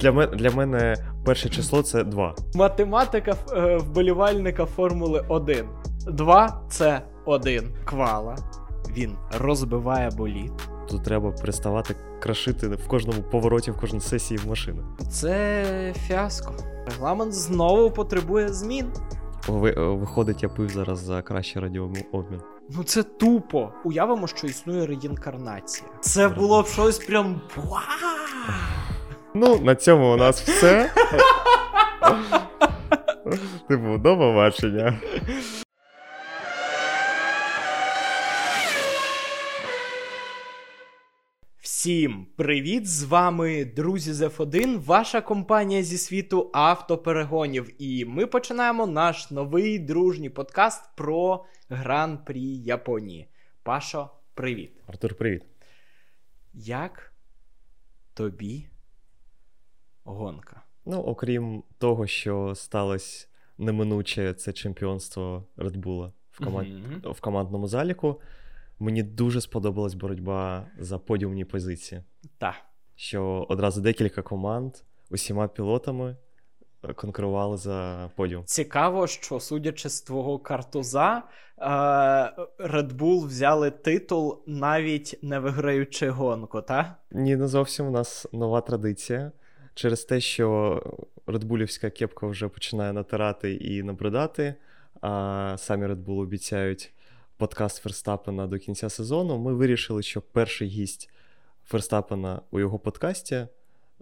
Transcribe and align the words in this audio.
Для 0.00 0.12
мене 0.12 0.36
для 0.36 0.50
мене 0.50 0.96
перше 1.24 1.48
число 1.48 1.82
це 1.82 2.04
2. 2.04 2.34
Математика 2.54 3.36
е, 3.52 3.76
вболівальника 3.76 4.66
Формули 4.66 5.24
1. 5.28 5.66
2 6.06 6.62
це 6.70 7.02
1. 7.24 7.74
Квала. 7.84 8.36
Він 8.90 9.16
розбиває 9.38 10.10
боліт. 10.10 10.52
Тут 10.88 11.04
треба 11.04 11.30
переставати 11.30 11.94
крашити 12.20 12.68
в 12.68 12.88
кожному 12.88 13.22
повороті, 13.22 13.70
в 13.70 13.76
кожній 13.76 14.00
сесії 14.00 14.38
в 14.44 14.48
машину. 14.48 14.82
Це 15.10 15.94
фіаско. 16.06 16.54
Регламент 16.86 17.32
знову 17.32 17.90
потребує 17.90 18.48
змін. 18.48 18.86
Ви, 19.48 19.70
е, 19.70 19.80
виходить, 19.80 20.42
я 20.42 20.48
пив 20.48 20.68
зараз 20.68 20.98
за 20.98 21.22
кращий 21.22 21.62
радіообмін. 21.62 22.04
Ну 22.70 22.84
це 22.84 23.02
тупо. 23.02 23.72
Уявимо, 23.84 24.26
що 24.26 24.46
існує 24.46 24.86
реінкарнація. 24.86 25.88
Це 26.00 26.28
було 26.28 26.62
б 26.62 26.66
щось 26.66 26.98
прям. 26.98 27.40
Ну, 29.38 29.60
на 29.60 29.74
цьому 29.74 30.12
у 30.12 30.16
нас 30.16 30.40
все. 30.40 30.90
Типу, 33.68 33.98
до 33.98 34.18
побачення. 34.18 35.00
Всім 41.58 42.26
привіт! 42.36 42.88
З 42.88 43.04
вами 43.04 43.64
друзі 43.64 44.12
з 44.12 44.22
F1, 44.22 44.84
ваша 44.84 45.20
компанія 45.20 45.82
зі 45.82 45.98
світу 45.98 46.50
автоперегонів. 46.54 47.82
І 47.82 48.04
ми 48.04 48.26
починаємо 48.26 48.86
наш 48.86 49.30
новий 49.30 49.78
дружній 49.78 50.30
подкаст 50.30 50.84
про 50.96 51.44
гран-прі 51.68 52.56
Японії. 52.56 53.28
Пашо, 53.62 54.10
привіт! 54.34 54.72
Артур, 54.86 55.14
привіт. 55.14 55.42
Як 56.54 57.12
тобі 58.14 58.66
гонка? 60.06 60.62
Ну, 60.86 61.00
окрім 61.00 61.62
того, 61.78 62.06
що 62.06 62.54
сталося 62.54 63.26
неминуче 63.58 64.34
це 64.34 64.52
чемпіонство 64.52 65.44
Редбула 65.56 66.12
в, 66.30 66.44
команд... 66.44 66.68
Мгм. 66.68 67.12
в 67.12 67.20
командному 67.20 67.68
заліку. 67.68 68.20
Мені 68.78 69.02
дуже 69.02 69.40
сподобалась 69.40 69.94
боротьба 69.94 70.66
за 70.78 70.98
подіумні 70.98 71.44
позиції. 71.44 72.02
Та. 72.38 72.54
Що 72.94 73.46
одразу 73.48 73.80
декілька 73.80 74.22
команд 74.22 74.74
усіма 75.10 75.48
пілотами 75.48 76.16
е, 76.84 76.92
конкурували 76.92 77.56
за 77.56 78.10
подіум. 78.16 78.44
Цікаво, 78.44 79.06
що 79.06 79.40
судячи 79.40 79.88
з 79.88 80.02
твого 80.02 80.38
картуза, 80.38 81.22
е, 81.58 81.64
Red 82.58 82.92
Bull 82.92 83.26
взяли 83.26 83.70
титул 83.70 84.42
навіть 84.46 85.18
не 85.22 85.38
виграючи 85.38 86.10
гонку, 86.10 86.62
та? 86.62 86.96
Ні, 87.10 87.36
не 87.36 87.46
зовсім 87.46 87.86
у 87.86 87.90
нас 87.90 88.26
нова 88.32 88.60
традиція. 88.60 89.32
Через 89.76 90.04
те, 90.04 90.20
що 90.20 90.82
редбулівська 91.26 91.90
кепка 91.90 92.26
вже 92.26 92.48
починає 92.48 92.92
натирати 92.92 93.54
і 93.54 93.82
набридати, 93.82 94.54
а 95.00 95.54
самі 95.58 95.86
Bull 95.86 96.20
обіцяють 96.20 96.92
подкаст 97.36 97.82
Ферстапена 97.82 98.46
до 98.46 98.58
кінця 98.58 98.90
сезону. 98.90 99.38
Ми 99.38 99.54
вирішили, 99.54 100.02
що 100.02 100.20
перший 100.20 100.68
гість 100.68 101.10
Ферстапена 101.66 102.40
у 102.50 102.60
його 102.60 102.78
подкасті, 102.78 103.46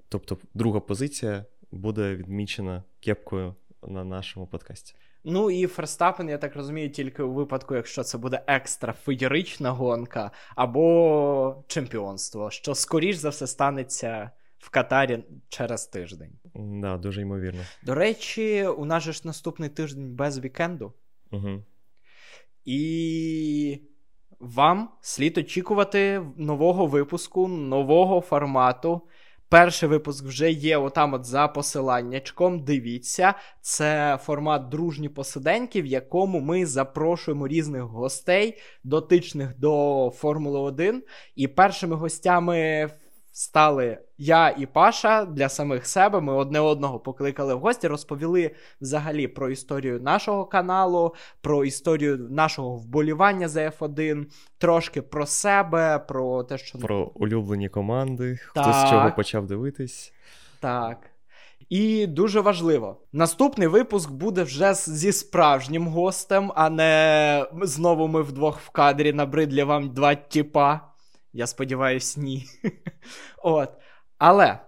тобто 0.09 0.39
друга 0.55 0.81
позиція, 0.81 1.45
буде 1.73 2.15
відмічена 2.15 2.83
кепкою 3.01 3.55
на 3.87 4.05
нашому 4.05 4.47
подкасті. 4.47 4.95
Ну 5.25 5.51
і 5.51 5.67
Ферстапен, 5.67 6.29
я 6.29 6.39
так 6.39 6.57
розумію, 6.57 6.91
тільки 6.91 7.23
у 7.23 7.33
випадку, 7.33 7.75
якщо 7.75 8.03
це 8.03 8.19
буде 8.19 8.43
екстра 8.47 8.93
феєрична 8.93 9.71
гонка 9.71 10.31
або 10.57 11.65
чемпіонство, 11.67 12.51
що 12.51 12.75
скоріш 12.75 13.17
за 13.17 13.29
все 13.29 13.47
станеться 13.47 14.31
в 14.65 14.71
Катарі 14.71 15.25
через 15.49 15.87
тиждень. 15.87 16.33
Да, 16.55 16.97
дуже 16.97 17.23
ймовірно. 17.23 17.61
До 17.83 17.95
речі, 17.95 18.67
у 18.67 18.85
нас 18.85 19.03
же 19.03 19.13
ж 19.13 19.21
наступний 19.25 19.69
тиждень 19.69 20.15
без 20.15 20.39
вікенду. 20.39 20.93
Угу. 21.33 21.63
І 22.65 23.81
вам 24.41 24.91
слід 25.01 25.39
очікувати 25.39 26.27
нового 26.37 26.87
випуску, 26.87 27.49
нового 27.49 28.21
формату. 28.21 29.01
Перший 29.49 29.89
випуск 29.89 30.25
вже 30.25 30.51
є 30.51 30.77
отам 30.77 31.15
от 31.15 31.25
за 31.25 31.49
посиланнячком. 31.49 32.65
Дивіться, 32.65 33.35
це 33.61 34.19
формат 34.23 34.69
дружні 34.69 35.09
посиденьки, 35.09 35.83
в 35.83 35.87
якому 35.87 36.41
ми 36.41 36.67
запрошуємо 36.67 37.49
різних 37.49 37.83
гостей, 37.83 38.59
дотичних 38.85 39.59
до 39.59 40.13
Формули 40.17 40.59
1. 40.59 41.03
І 41.37 41.49
першими 41.49 41.97
гостями 41.97 42.91
стали 43.37 43.99
я 44.19 44.49
і 44.59 44.67
Паша 44.67 45.25
для 45.25 45.49
самих 45.49 45.87
себе. 45.87 46.21
Ми 46.21 46.33
одне 46.33 46.61
одного 46.61 46.99
покликали 46.99 47.55
в 47.55 47.61
гості, 47.61 47.89
розповіли 47.89 48.51
взагалі 48.81 49.29
про 49.29 49.51
історію 49.51 50.01
нашого 50.01 50.45
каналу, 50.45 51.15
про 51.41 51.65
історію 51.65 52.27
нашого 52.31 52.77
вболівання 52.77 53.49
за 53.49 53.61
F1, 53.61 54.25
трошки 54.59 55.03
про 55.03 55.27
себе, 55.27 55.99
про 55.99 56.43
те, 56.45 56.59
що 56.59 56.79
Про 56.79 57.11
улюблені 57.15 57.69
команди, 57.69 58.39
хто 58.45 58.73
з 58.73 58.91
чого 58.91 59.13
почав 59.17 59.47
дивитись. 59.47 60.13
так. 60.61 60.99
І 61.69 62.07
дуже 62.07 62.41
важливо, 62.41 62.97
наступний 63.13 63.69
випуск 63.69 64.11
буде 64.11 64.43
вже 64.43 64.75
зі 64.75 65.13
справжнім 65.13 65.89
гостем, 65.89 66.53
а 66.55 66.71
не 66.71 67.47
знову 67.63 68.09
ми 68.09 68.23
вдвох 68.23 68.61
в 68.61 68.71
кадрі 68.71 69.13
набридлі 69.13 69.63
вам 69.63 69.95
два 69.95 70.15
тіпа. 70.15 70.94
Я 71.37 71.47
сподіваюсь, 71.47 72.17
ні. 72.17 72.47
От. 73.43 73.71
Але 74.19 74.59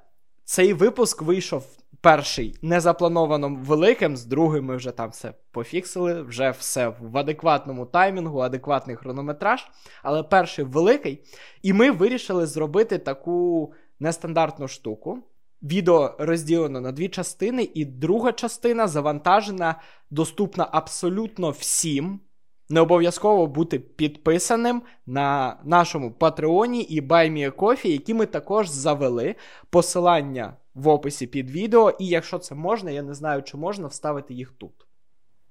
цей 0.45 0.73
випуск 0.73 1.23
вийшов 1.23 1.67
перший 2.01 2.59
незаплановано 2.63 3.61
великим, 3.63 4.17
з 4.17 4.25
другим 4.25 4.65
ми 4.65 4.77
вже 4.77 4.91
там 4.91 5.11
все 5.11 5.35
пофіксили, 5.51 6.23
вже 6.23 6.51
все 6.51 6.89
в 7.01 7.19
адекватному 7.19 7.87
таймінгу, 7.87 8.41
адекватний 8.41 8.97
хронометраж. 8.97 9.69
Але 10.03 10.23
перший 10.23 10.65
великий. 10.65 11.23
І 11.63 11.73
ми 11.73 11.91
вирішили 11.91 12.47
зробити 12.47 12.99
таку 12.99 13.73
нестандартну 14.01 14.69
штуку. 14.69 15.19
Відео 15.63 16.15
розділено 16.19 16.81
на 16.81 16.93
дві 16.93 17.09
частини, 17.09 17.71
і 17.75 17.85
друга 17.85 18.33
частина 18.33 18.89
завантажена, 18.89 19.81
доступна 20.11 20.69
абсолютно 20.73 21.51
всім. 21.51 22.21
Не 22.69 22.81
обов'язково 22.81 23.47
бути 23.47 23.79
підписаним 23.79 24.83
на 25.07 25.57
нашому 25.65 26.13
Патреоні 26.13 26.83
і 26.83 27.01
BuyMeACoffee, 27.01 27.87
які 27.87 28.15
ми 28.15 28.27
також 28.27 28.69
завели. 28.69 29.35
Посилання 29.71 30.57
в 30.75 30.89
описі 30.89 31.27
під 31.27 31.51
відео, 31.51 31.91
і 31.91 32.07
якщо 32.07 32.39
це 32.39 32.55
можна, 32.55 32.91
я 32.91 33.03
не 33.03 33.15
знаю, 33.15 33.43
чи 33.43 33.57
можна 33.57 33.87
вставити 33.87 34.35
їх 34.35 34.53
тут. 34.59 34.87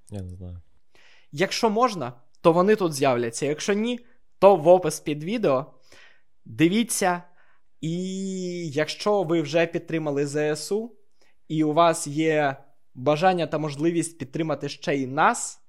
Я 0.09 0.21
не 0.21 0.35
знаю. 0.35 0.61
Якщо 1.31 1.69
можна, 1.69 2.13
то 2.41 2.51
вони 2.51 2.75
тут 2.75 2.93
з'являться. 2.93 3.45
Якщо 3.45 3.73
ні, 3.73 3.99
то 4.39 4.55
в 4.55 4.67
опис 4.67 4.99
під 4.99 5.23
відео. 5.23 5.65
Дивіться. 6.45 7.23
І 7.81 8.69
якщо 8.69 9.23
ви 9.23 9.41
вже 9.41 9.65
підтримали 9.65 10.25
ЗСУ, 10.27 10.95
і 11.47 11.63
у 11.63 11.73
вас 11.73 12.07
є 12.07 12.55
бажання 12.95 13.47
та 13.47 13.57
можливість 13.57 14.17
підтримати 14.17 14.69
ще 14.69 14.95
й 14.95 15.07
нас, 15.07 15.61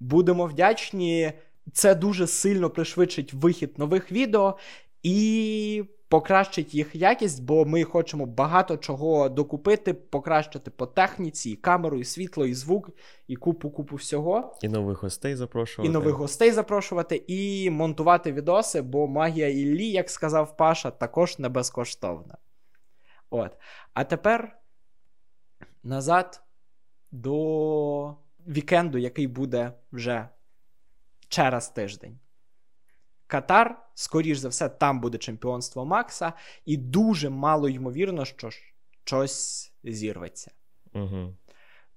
будемо 0.00 0.46
вдячні. 0.46 1.32
Це 1.72 1.94
дуже 1.94 2.26
сильно 2.26 2.70
пришвидшить 2.70 3.34
вихід 3.34 3.78
нових 3.78 4.12
відео 4.12 4.58
і 5.02 5.84
покращить 6.10 6.74
їх 6.74 6.94
якість, 6.94 7.44
бо 7.44 7.64
ми 7.64 7.84
хочемо 7.84 8.26
багато 8.26 8.76
чого 8.76 9.28
докупити, 9.28 9.94
покращити 9.94 10.70
по 10.70 10.86
техніці, 10.86 11.50
і 11.50 11.56
камеру, 11.56 11.98
і 11.98 12.04
світло, 12.04 12.46
і 12.46 12.54
звук, 12.54 12.90
і 13.28 13.36
купу-купу 13.36 13.96
всього. 13.96 14.58
І 14.62 14.68
нових 14.68 15.02
гостей 15.02 15.34
запрошувати. 15.34 15.88
І 15.88 15.92
нових 15.92 16.14
гостей 16.14 16.50
запрошувати, 16.50 17.24
і 17.26 17.70
монтувати 17.70 18.32
відоси, 18.32 18.82
бо 18.82 19.06
магія 19.06 19.48
Іллі, 19.48 19.90
як 19.90 20.10
сказав 20.10 20.56
Паша, 20.56 20.90
також 20.90 21.38
не 21.38 21.48
безкоштовна. 21.48 22.36
От. 23.30 23.52
А 23.94 24.04
тепер 24.04 24.56
назад 25.82 26.42
до 27.12 28.16
вікенду, 28.48 28.98
який 28.98 29.26
буде 29.26 29.72
вже 29.92 30.28
через 31.28 31.68
тиждень. 31.68 32.18
Катар, 33.26 33.82
скоріш 33.94 34.38
за 34.38 34.48
все, 34.48 34.68
там 34.68 35.00
буде 35.00 35.18
чемпіонство 35.18 35.84
Макса, 35.84 36.32
і 36.64 36.76
дуже 36.76 37.30
мало 37.30 37.68
ймовірно, 37.68 38.24
що 38.24 38.50
щось 39.04 39.72
зірветься. 39.84 40.50
Угу. 40.94 41.34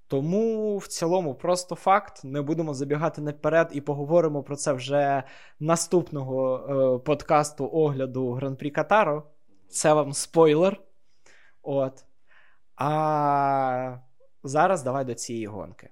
Тому 0.08 0.78
в 0.78 0.88
цілому 0.88 1.36
просто 1.36 1.76
факт. 1.76 2.24
Не 2.24 2.42
будемо 2.42 2.74
забігати 2.74 3.22
наперед 3.22 3.70
і 3.74 3.82
поговоримо 3.82 4.44
про 4.44 4.56
це 4.56 4.74
вже 4.74 5.24
наступного 5.60 6.58
е, 6.58 7.00
подкасту 7.06 7.70
огляду 7.74 8.32
Гран-прі 8.32 8.70
Катару. 8.70 9.24
Це 9.70 9.94
вам 9.94 10.14
спойлер. 10.14 10.82
От. 11.62 12.06
А 12.76 13.98
зараз 14.44 14.84
давай 14.84 15.06
до 15.06 15.14
цієї 15.14 15.48
гонки. 15.48 15.90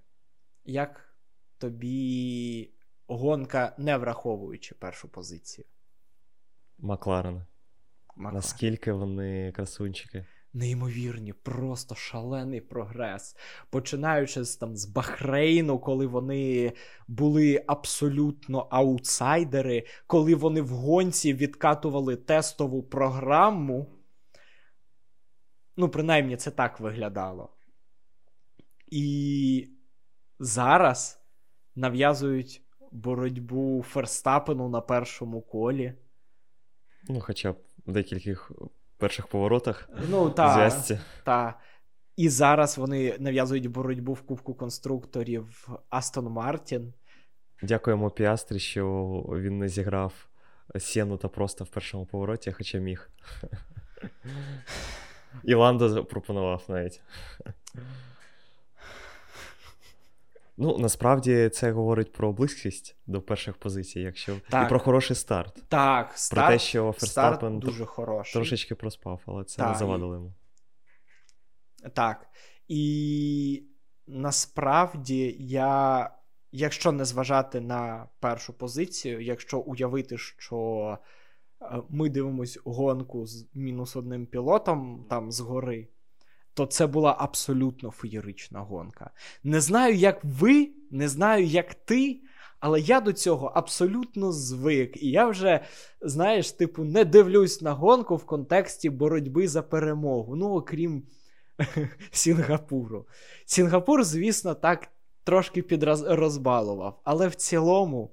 Як 0.65 1.15
тобі 1.57 2.73
гонка, 3.07 3.75
не 3.77 3.97
враховуючи 3.97 4.75
першу 4.75 5.07
позицію? 5.09 5.65
Макларен. 6.77 7.45
Макларен? 8.15 8.35
Наскільки 8.35 8.91
вони 8.91 9.51
красунчики? 9.51 10.25
неймовірні, 10.53 11.33
просто 11.33 11.95
шалений 11.95 12.61
прогрес. 12.61 13.35
Починаючи 13.69 14.43
з 14.43 14.55
там 14.55 14.75
з 14.75 14.85
Бахрейну, 14.85 15.79
коли 15.79 16.07
вони 16.07 16.73
були 17.07 17.63
абсолютно 17.67 18.67
аутсайдери, 18.71 19.85
коли 20.07 20.35
вони 20.35 20.61
в 20.61 20.69
гонці 20.69 21.33
відкатували 21.33 22.15
тестову 22.15 22.83
програму. 22.83 23.87
Ну, 25.77 25.89
принаймні, 25.89 26.37
це 26.37 26.51
так 26.51 26.79
виглядало. 26.79 27.49
І 28.87 29.67
зараз 30.41 31.19
нав'язують 31.75 32.61
боротьбу 32.91 33.83
Ферстапену 33.87 34.69
на 34.69 34.81
першому 34.81 35.41
колі. 35.41 35.93
Ну, 37.09 37.21
хоча 37.21 37.51
б 37.51 37.57
в 37.85 37.91
декількох 37.91 38.51
перших 38.97 39.27
поворотах. 39.27 39.89
Ну, 40.09 40.29
та, 40.29 40.71
та. 41.23 41.59
І 42.15 42.29
зараз 42.29 42.77
вони 42.77 43.15
нав'язують 43.19 43.67
боротьбу 43.67 44.13
в 44.13 44.21
Кубку 44.21 44.53
конструкторів 44.53 45.69
Астон 45.89 46.25
Мартін. 46.25 46.93
Дякуємо 47.63 48.09
Піастрі, 48.09 48.59
що 48.59 48.85
він 49.29 49.57
не 49.57 49.67
зіграв 49.67 50.27
сіну 50.79 51.17
та 51.17 51.27
просто 51.27 51.63
в 51.63 51.67
першому 51.67 52.05
повороті, 52.05 52.51
хоча 52.51 52.77
міг. 52.77 53.09
І 55.43 55.53
Ландо 55.53 55.89
запропонував 55.89 56.63
навіть. 56.67 57.01
Ну, 60.63 60.77
насправді 60.77 61.49
це 61.49 61.71
говорить 61.71 62.11
про 62.11 62.31
близькість 62.31 62.97
до 63.07 63.21
перших 63.21 63.57
позицій, 63.57 63.99
якщо 63.99 64.35
Так. 64.49 64.65
і 64.65 64.69
про 64.69 64.79
хороший 64.79 65.15
старт. 65.15 65.63
Так, 65.67 66.11
старт, 66.17 66.47
про 66.47 66.53
те, 66.53 66.59
що 66.59 66.91
Ферстапен 66.91 67.59
дуже 67.59 67.85
хороший. 67.85 68.33
трошечки 68.33 68.75
проспав, 68.75 69.21
але 69.25 69.43
це 69.43 69.57
Так, 69.57 69.71
не 69.71 69.79
завадило 69.79 70.13
йому. 70.15 70.33
Так. 71.93 72.27
І 72.67 73.63
насправді 74.07 75.35
я, 75.39 76.09
якщо 76.51 76.91
не 76.91 77.05
зважати 77.05 77.61
на 77.61 78.07
першу 78.19 78.53
позицію, 78.53 79.21
якщо 79.21 79.59
уявити, 79.59 80.17
що 80.17 80.97
е, 81.61 81.81
ми 81.89 82.09
дивимось 82.09 82.59
гонку 82.65 83.25
з 83.25 83.49
мінус 83.53 83.95
одним 83.95 84.25
пілотом 84.25 85.05
там 85.09 85.31
згори, 85.31 85.87
то 86.53 86.65
це 86.65 86.87
була 86.87 87.15
абсолютно 87.19 87.91
феєрична 87.91 88.59
гонка. 88.59 89.11
Не 89.43 89.61
знаю, 89.61 89.95
як 89.95 90.19
ви, 90.23 90.71
не 90.91 91.07
знаю, 91.07 91.45
як 91.45 91.73
ти. 91.73 92.21
Але 92.59 92.79
я 92.79 93.01
до 93.01 93.13
цього 93.13 93.51
абсолютно 93.55 94.31
звик. 94.31 95.03
І 95.03 95.09
я 95.09 95.27
вже, 95.27 95.59
знаєш, 96.01 96.51
типу, 96.51 96.83
не 96.83 97.05
дивлюсь 97.05 97.61
на 97.61 97.73
гонку 97.73 98.15
в 98.15 98.25
контексті 98.25 98.89
боротьби 98.89 99.47
за 99.47 99.61
перемогу. 99.61 100.35
Ну, 100.35 100.49
окрім 100.49 101.03
Сінгапуру. 102.11 103.07
Сінгапур, 103.45 104.03
звісно, 104.03 104.55
так 104.55 104.87
трошки 105.23 105.61
підрозбалував. 105.61 107.01
Але 107.03 107.27
в 107.27 107.35
цілому, 107.35 108.11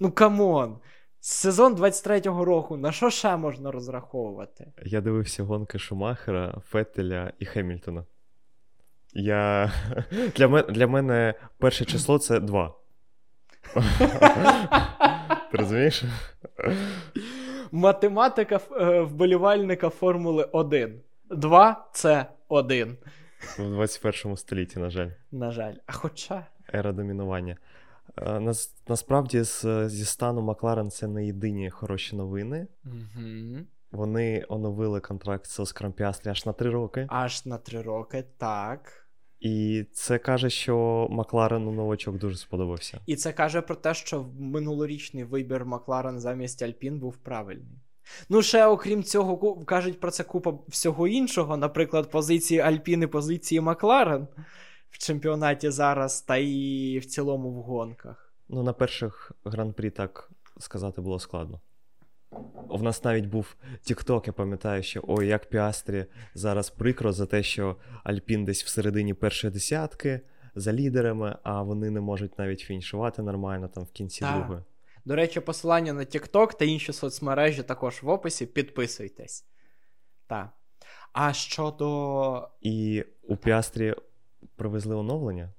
ну 0.00 0.12
come 0.12 0.50
on, 0.50 0.78
сезон 1.20 1.74
23-го 1.74 2.44
року, 2.44 2.76
на 2.76 2.92
що 2.92 3.10
ще 3.10 3.36
можна 3.36 3.70
розраховувати? 3.70 4.72
Я 4.84 5.00
дивився 5.00 5.42
гонки 5.42 5.78
Шумахера, 5.78 6.60
Феттеля 6.68 7.32
і 7.38 7.44
Хемільтона. 7.44 8.04
Я... 9.12 9.72
Для, 10.36 10.48
мен... 10.48 10.64
Для 10.68 10.86
мене 10.86 11.34
перше 11.58 11.84
число 11.84 12.18
це 12.18 12.40
2. 12.40 12.74
Ти 15.52 15.56
розумієш? 15.58 16.04
Математика 17.72 18.60
е, 18.80 19.00
вболівальника 19.00 19.88
Формули 19.88 20.44
1. 20.52 21.00
2 21.30 21.88
це 21.92 22.26
1. 22.48 22.96
В 23.58 23.70
21 23.70 24.36
столітті, 24.36 24.78
на 24.78 24.90
жаль, 24.90 25.08
На 25.32 25.50
жаль. 25.50 25.74
А 25.86 25.92
хоча. 25.92 26.46
ера 26.74 26.92
домінування. 26.92 27.56
Е, 28.16 28.40
Нас... 28.40 28.74
Насправді, 28.88 29.42
з... 29.42 29.88
зі 29.88 30.04
стану 30.04 30.42
Макларен 30.42 30.90
це 30.90 31.08
не 31.08 31.26
єдині 31.26 31.70
хороші 31.70 32.16
новини. 32.16 32.66
Угу. 32.84 33.64
Вони 33.92 34.44
оновили 34.48 35.00
контракт 35.00 35.46
з 35.46 35.60
Оскаром 35.60 35.92
Піастрі 35.92 36.30
аж 36.30 36.46
на 36.46 36.52
3 36.52 36.70
роки. 36.70 37.06
Аж 37.08 37.46
на 37.46 37.58
3 37.58 37.82
роки, 37.82 38.24
так. 38.38 39.06
І 39.40 39.86
це 39.92 40.18
каже, 40.18 40.50
що 40.50 41.06
Макларену 41.10 41.72
новачок 41.72 42.18
дуже 42.18 42.36
сподобався. 42.36 43.00
І 43.06 43.16
це 43.16 43.32
каже 43.32 43.62
про 43.62 43.74
те, 43.74 43.94
що 43.94 44.26
минулорічний 44.38 45.24
вибір 45.24 45.64
Макларен 45.64 46.20
замість 46.20 46.62
Альпін 46.62 46.98
був 46.98 47.16
правильний. 47.16 47.78
Ну, 48.28 48.42
ще 48.42 48.66
окрім 48.66 49.02
цього, 49.02 49.64
кажуть 49.64 50.00
про 50.00 50.10
це 50.10 50.24
купа 50.24 50.58
всього 50.68 51.08
іншого, 51.08 51.56
наприклад, 51.56 52.10
позиції 52.10 52.60
Альпін 52.60 53.02
і 53.02 53.06
позиції 53.06 53.60
Макларен 53.60 54.28
в 54.90 54.98
чемпіонаті 54.98 55.70
зараз, 55.70 56.22
та 56.22 56.36
і 56.36 56.98
в 56.98 57.06
цілому 57.06 57.50
в 57.50 57.62
гонках. 57.62 58.32
Ну, 58.48 58.62
на 58.62 58.72
перших 58.72 59.32
гран-прі 59.44 59.90
так 59.90 60.30
сказати 60.58 61.00
було 61.00 61.18
складно. 61.18 61.60
В 62.68 62.82
нас 62.82 63.04
навіть 63.04 63.26
був 63.26 63.56
TikTok, 63.90 64.26
я 64.26 64.32
пам'ятаю, 64.32 64.82
що 64.82 65.04
ой, 65.08 65.26
як 65.26 65.46
Піастрі 65.46 66.06
зараз 66.34 66.70
прикро 66.70 67.12
за 67.12 67.26
те, 67.26 67.42
що 67.42 67.76
Альпін 68.04 68.44
десь 68.44 68.64
всередині 68.64 69.14
першої 69.14 69.52
десятки 69.52 70.20
за 70.54 70.72
лідерами, 70.72 71.36
а 71.42 71.62
вони 71.62 71.90
не 71.90 72.00
можуть 72.00 72.38
навіть 72.38 72.60
фінішувати 72.60 73.22
нормально 73.22 73.68
там 73.68 73.84
в 73.84 73.90
кінці 73.90 74.20
Так. 74.20 74.36
другої. 74.36 74.60
До 75.04 75.16
речі, 75.16 75.40
посилання 75.40 75.92
на 75.92 76.00
TikTok 76.00 76.58
та 76.58 76.64
інші 76.64 76.92
соцмережі 76.92 77.62
також 77.62 78.02
в 78.02 78.08
описі. 78.08 78.46
Підписуйтесь. 78.46 79.44
Так. 80.26 80.48
А 81.12 81.32
щодо. 81.32 82.48
І 82.60 83.04
у 83.22 83.36
Піастрі 83.36 83.94
привезли 84.56 84.94
оновлення, 84.94 85.52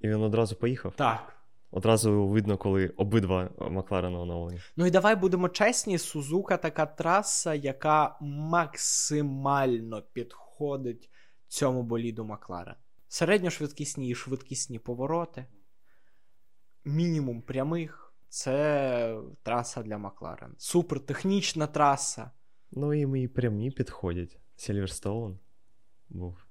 і 0.00 0.08
він 0.08 0.22
одразу 0.22 0.56
поїхав. 0.56 0.94
Так. 0.96 1.36
Одразу 1.70 2.28
видно, 2.28 2.58
коли 2.58 2.88
обидва 2.88 3.50
Макларена 3.70 4.18
оновлені. 4.18 4.60
Ну 4.76 4.86
і 4.86 4.90
давай 4.90 5.16
будемо 5.16 5.48
чесні, 5.48 5.98
Сузука 5.98 6.56
така 6.56 6.86
траса, 6.86 7.54
яка 7.54 8.18
максимально 8.20 10.02
підходить 10.02 11.10
цьому 11.48 11.82
боліду 11.82 12.24
Макларен. 12.24 12.74
Середньошвидкісні 13.08 14.08
і 14.08 14.14
швидкісні 14.14 14.78
повороти, 14.78 15.46
мінімум 16.84 17.42
прямих 17.42 18.14
це 18.28 19.20
траса 19.42 19.82
для 19.82 19.98
Макларен. 19.98 20.54
Супертехнічна 20.58 21.66
траса. 21.66 22.30
Ну 22.70 22.94
і 22.94 23.06
мої 23.06 23.28
прямі 23.28 23.70
підходять. 23.70 24.40
Сільверстоун 24.56 25.38
був 26.08 26.46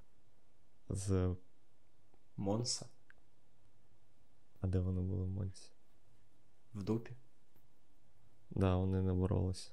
з. 0.89 1.35
Монса 2.41 2.85
А 4.61 4.67
де 4.67 4.79
вони 4.79 5.01
були 5.01 5.23
в 5.23 5.29
Монці? 5.29 5.71
в 6.73 6.83
дупі. 6.83 7.11
Да, 8.49 8.75
вони 8.75 9.01
не 9.01 9.13
боролись. 9.13 9.71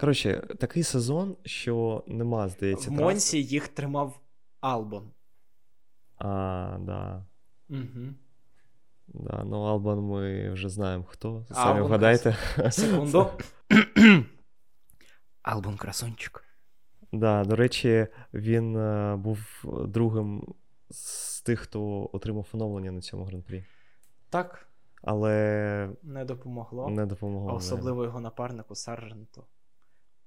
Коротше, 0.00 0.46
такий 0.60 0.82
сезон, 0.82 1.36
що 1.44 2.04
нема, 2.06 2.48
здається, 2.48 2.90
В 2.90 2.94
траси. 2.94 3.04
Монсі 3.04 3.42
їх 3.42 3.68
тримав 3.68 4.20
Албон. 4.60 5.10
А, 6.16 6.76
да. 6.80 7.26
Угу. 7.68 8.14
Да. 9.08 9.44
Ну, 9.44 9.62
Албан 9.62 10.00
ми 10.00 10.50
вже 10.52 10.68
знаємо 10.68 11.04
хто. 11.04 11.46
Самі 11.50 11.80
вгадайте. 11.80 12.36
Секунду. 12.70 13.30
Албон 15.42 15.76
красунчик. 15.76 16.44
Да, 17.12 17.44
до 17.44 17.56
речі, 17.56 18.06
він 18.34 18.76
е, 18.76 19.16
був 19.16 19.64
другим 19.86 20.54
з 20.90 21.37
тих, 21.48 21.60
хто 21.60 22.10
отримав 22.12 22.46
оновлення 22.52 22.92
на 22.92 23.00
цьому 23.00 23.24
гран-прі. 23.24 23.64
Так, 24.30 24.68
Але 25.02 25.90
не 26.02 26.24
допомогло. 26.24 26.90
не 26.90 27.06
допомогло. 27.06 27.48
А 27.48 27.52
не. 27.52 27.58
особливо 27.58 28.04
його 28.04 28.20
напарнику 28.20 28.74
Сарженту. 28.74 29.44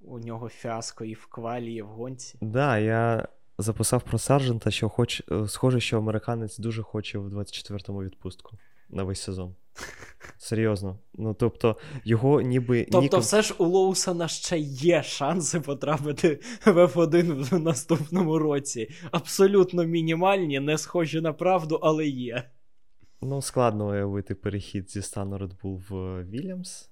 У 0.00 0.18
нього 0.18 0.48
фіаско 0.48 1.04
і 1.04 1.14
в 1.14 1.26
квалі, 1.26 1.74
і 1.74 1.82
в 1.82 1.86
гонці. 1.86 2.38
Да, 2.40 2.78
я 2.78 3.28
записав 3.58 4.02
про 4.02 4.18
Саржента, 4.18 4.70
що 4.70 4.88
хоч 4.88 5.22
е, 5.32 5.48
схоже, 5.48 5.80
що 5.80 5.98
американець 5.98 6.58
дуже 6.58 6.82
хоче 6.82 7.18
в 7.18 7.38
24-му 7.38 8.02
відпустку 8.02 8.56
на 8.88 9.02
весь 9.02 9.22
сезон. 9.22 9.54
Серйозно. 10.38 10.98
Ну, 11.14 11.34
тобто, 11.34 11.76
його 12.04 12.40
ніби 12.40 12.82
Тобто, 12.82 13.00
ніком... 13.00 13.20
все 13.20 13.42
ж 13.42 13.54
у 13.58 13.64
Лоусона 13.64 14.28
ще 14.28 14.58
є 14.58 15.02
шанси 15.02 15.60
потрапити 15.60 16.40
в 16.66 16.84
F1 16.86 17.56
в 17.56 17.58
наступному 17.58 18.38
році. 18.38 18.90
Абсолютно 19.10 19.84
мінімальні, 19.84 20.60
не 20.60 20.78
схожі 20.78 21.20
на 21.20 21.32
правду, 21.32 21.78
але 21.82 22.06
є. 22.06 22.50
Ну, 23.22 23.42
складно 23.42 23.88
уявити 23.88 24.34
перехід 24.34 24.90
зі 24.90 25.02
стану 25.02 25.36
Red 25.36 25.50
Bull 25.62 25.82
в 25.88 26.22
Вільямс. 26.24 26.88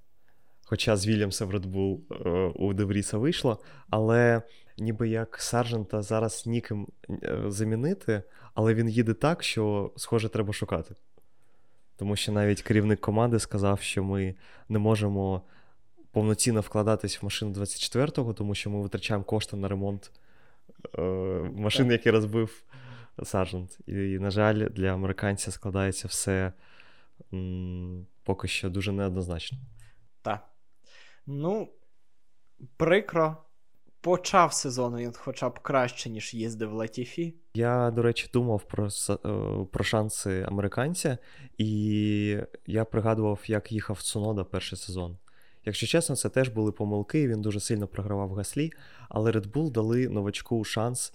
Хоча 0.65 0.97
з 0.97 1.07
Вільямса 1.07 1.45
в 1.45 1.51
Red 1.55 1.67
Bull 1.67 2.01
е, 2.27 2.53
у 2.55 2.73
Девріса 2.73 3.19
вийшло, 3.19 3.59
але 3.91 4.43
ніби 4.79 5.09
як 5.09 5.37
Саржента 5.41 6.03
зараз 6.03 6.47
ніким 6.47 6.89
е, 7.11 7.45
замінити, 7.47 8.23
але 8.55 8.75
він 8.75 8.89
їде 8.89 9.15
так, 9.15 9.43
що, 9.43 9.93
схоже, 9.97 10.29
треба 10.29 10.53
шукати. 10.53 10.95
Тому 12.01 12.17
що 12.17 12.33
навіть 12.33 12.63
керівник 12.63 13.01
команди 13.01 13.39
сказав, 13.39 13.81
що 13.81 14.05
ми 14.05 14.35
не 14.69 14.79
можемо 14.79 15.43
повноцінно 16.13 16.61
вкладатись 16.61 17.23
в 17.23 17.25
машину 17.25 17.53
24-го, 17.53 18.35
тому 18.35 18.55
що 18.55 18.71
ми 18.71 18.83
витрачаємо 18.83 19.25
кошти 19.25 19.57
на 19.57 19.69
ремонт 19.69 20.11
е, 20.99 21.03
машин, 21.55 21.91
які 21.91 22.11
розбив 22.11 22.63
Саржент. 23.23 23.79
І, 23.87 23.93
на 24.19 24.31
жаль, 24.31 24.69
для 24.71 24.93
американця 24.93 25.51
складається 25.51 26.09
все 26.09 26.53
м, 27.33 28.07
поки 28.25 28.49
що 28.49 28.71
дуже 28.71 28.93
неоднозначно. 28.93 29.59
Так. 30.23 30.49
Ну, 31.27 31.69
прикро. 32.77 33.37
Почав 34.01 34.53
сезон 34.53 34.97
він 34.97 35.13
хоча 35.17 35.49
б 35.49 35.59
краще, 35.59 36.11
ніж 36.11 36.35
їздив 36.35 36.73
Латіфі. 36.73 37.35
Я, 37.55 37.91
до 37.91 38.03
речі, 38.03 38.31
думав 38.33 38.63
про 38.63 38.89
е, 39.11 39.17
про 39.73 39.85
шанси 39.85 40.47
американця, 40.49 41.19
і 41.59 42.39
я 42.67 42.85
пригадував, 42.85 43.41
як 43.47 43.73
їхав 43.73 44.03
Цунода 44.03 44.45
перший 44.45 44.79
сезон. 44.79 45.17
Якщо 45.65 45.87
чесно, 45.87 46.17
це 46.17 46.29
теж 46.29 46.49
були 46.49 46.73
помилки, 46.73 47.29
він 47.29 47.43
дуже 47.43 47.61
сильно 47.61 47.87
програвав 47.87 48.33
гаслі, 48.33 48.73
але 49.09 49.31
Red 49.31 49.53
Bull 49.53 49.71
дали 49.71 50.09
новачку 50.09 50.65
шанс 50.65 51.13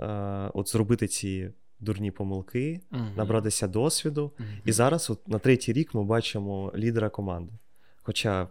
е, 0.00 0.06
от 0.54 0.68
зробити 0.68 1.08
ці 1.08 1.50
дурні 1.80 2.10
помилки, 2.10 2.80
uh 2.92 3.16
набратися 3.16 3.68
досвіду. 3.68 4.32
uh 4.38 4.44
І 4.64 4.72
зараз, 4.72 5.10
от 5.10 5.28
на 5.28 5.38
третій 5.38 5.72
рік, 5.72 5.94
ми 5.94 6.04
бачимо 6.04 6.72
лідера 6.76 7.08
команди. 7.08 7.52
Хоча, 8.02 8.48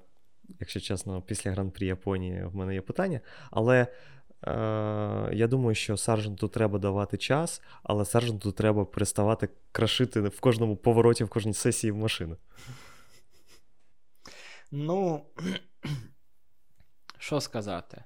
якщо 0.60 0.80
чесно, 0.80 1.22
після 1.22 1.52
гран-прі 1.52 1.86
Японії 1.86 2.46
в 2.46 2.56
мене 2.56 2.74
є 2.74 2.82
питання, 2.82 3.22
але 3.52 3.82
е, 3.82 3.88
я 5.34 5.48
думаю, 5.48 5.75
що 5.75 5.98
сержанту 5.98 6.48
треба 6.48 6.80
давати 6.80 7.18
час, 7.18 7.62
але 7.84 8.06
сержанту 8.06 8.52
треба 8.52 8.86
переставати 8.86 9.50
крашити 9.72 10.22
в 10.22 10.40
кожному 10.40 10.78
повороті, 10.78 11.24
в 11.24 11.30
кожній 11.30 11.54
сесії 11.54 11.92
в 11.92 11.98
машину. 11.98 12.38
Ну, 14.72 15.25
що 17.18 17.42
сказати? 17.42 18.04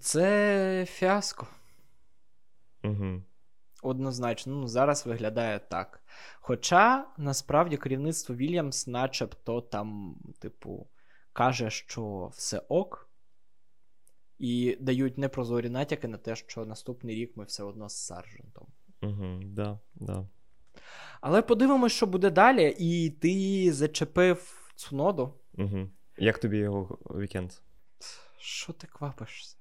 Це 0.00 0.86
фіаско. 0.88 1.46
Угу. 2.84 3.22
Однозначно, 3.82 4.52
ну, 4.54 4.68
зараз 4.68 5.06
виглядає 5.06 5.58
так. 5.58 6.02
Хоча 6.40 7.06
насправді 7.18 7.76
керівництво 7.76 8.34
Вільямс, 8.34 8.86
начебто, 8.86 9.60
там, 9.60 10.16
типу, 10.38 10.88
каже, 11.32 11.70
що 11.70 12.30
все 12.34 12.58
ок, 12.68 13.10
і 14.38 14.76
дають 14.80 15.18
непрозорі 15.18 15.70
натяки 15.70 16.08
на 16.08 16.18
те, 16.18 16.36
що 16.36 16.64
наступний 16.64 17.14
рік 17.14 17.36
ми 17.36 17.44
все 17.44 17.62
одно 17.62 17.88
з 17.88 17.96
саржентом. 17.96 18.66
Угу, 19.02 19.40
да, 19.44 19.78
да. 19.94 20.26
Але 21.20 21.42
подивимось, 21.42 21.92
що 21.92 22.06
буде 22.06 22.30
далі, 22.30 22.76
і 22.78 23.10
ти 23.10 23.72
зачепив 23.72 24.70
Цуноду. 24.74 25.34
Угу. 25.58 25.90
Як 26.18 26.38
тобі 26.38 26.58
його 26.58 26.98
вікенд? 27.10 27.52
Що 28.38 28.72
ти 28.72 28.86
квапишся? 28.86 29.56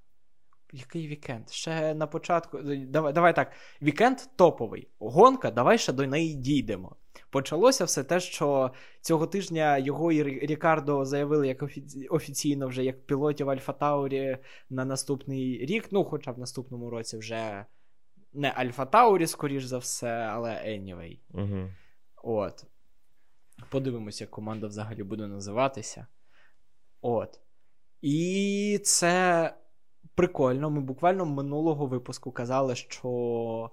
Який 0.74 1.08
вікенд? 1.08 1.50
Ще 1.50 1.94
на 1.94 2.08
початку. 2.08 2.60
Давай 2.63 3.13
давай 3.13 3.36
так. 3.36 3.51
Вікенд 3.82 4.18
топовий. 4.36 4.88
Гонка, 5.00 5.51
давай 5.51 5.78
ще 5.78 5.94
до 5.94 6.08
неї 6.08 6.34
дійдемо. 6.34 6.96
Почалося 7.30 7.86
все 7.86 8.04
те, 8.04 8.20
що 8.20 8.72
цього 9.01 9.28
тижня 9.28 9.78
його 9.78 10.12
і 10.12 10.24
Рікардо 10.24 11.06
заявили 11.06 11.48
як 11.48 11.63
офі... 11.63 12.08
офіційно 12.10 12.68
вже 12.68 12.84
як 12.84 13.06
пілотів 13.06 13.50
Альфа 13.50 13.74
Таурі 13.74 14.38
на 14.70 14.86
наступний 14.86 15.66
рік. 15.66 15.88
Ну, 15.92 16.04
хоча 16.04 16.32
в 16.32 16.40
наступному 16.40 16.90
році 16.90 17.18
вже 17.18 17.66
не 18.34 18.50
Альфа 18.50 18.86
Таурі, 18.86 19.28
скоріш 19.28 19.63
за 19.63 19.78
все, 19.78 20.10
але 20.10 20.51
anyway. 20.51 21.20
Угу. 21.34 21.70
От. 22.24 22.66
Подивимося, 23.70 24.24
як 24.24 24.32
команда 24.32 24.68
взагалі 24.68 25.04
буде 25.04 25.28
називатися. 25.28 26.08
От. 27.01 27.40
І 28.01 28.80
це 28.84 29.54
прикольно. 30.15 30.70
Ми 30.70 30.81
буквально 30.81 31.25
минулого 31.25 31.86
випуску 31.86 32.31
казали, 32.31 32.75
що 32.75 33.72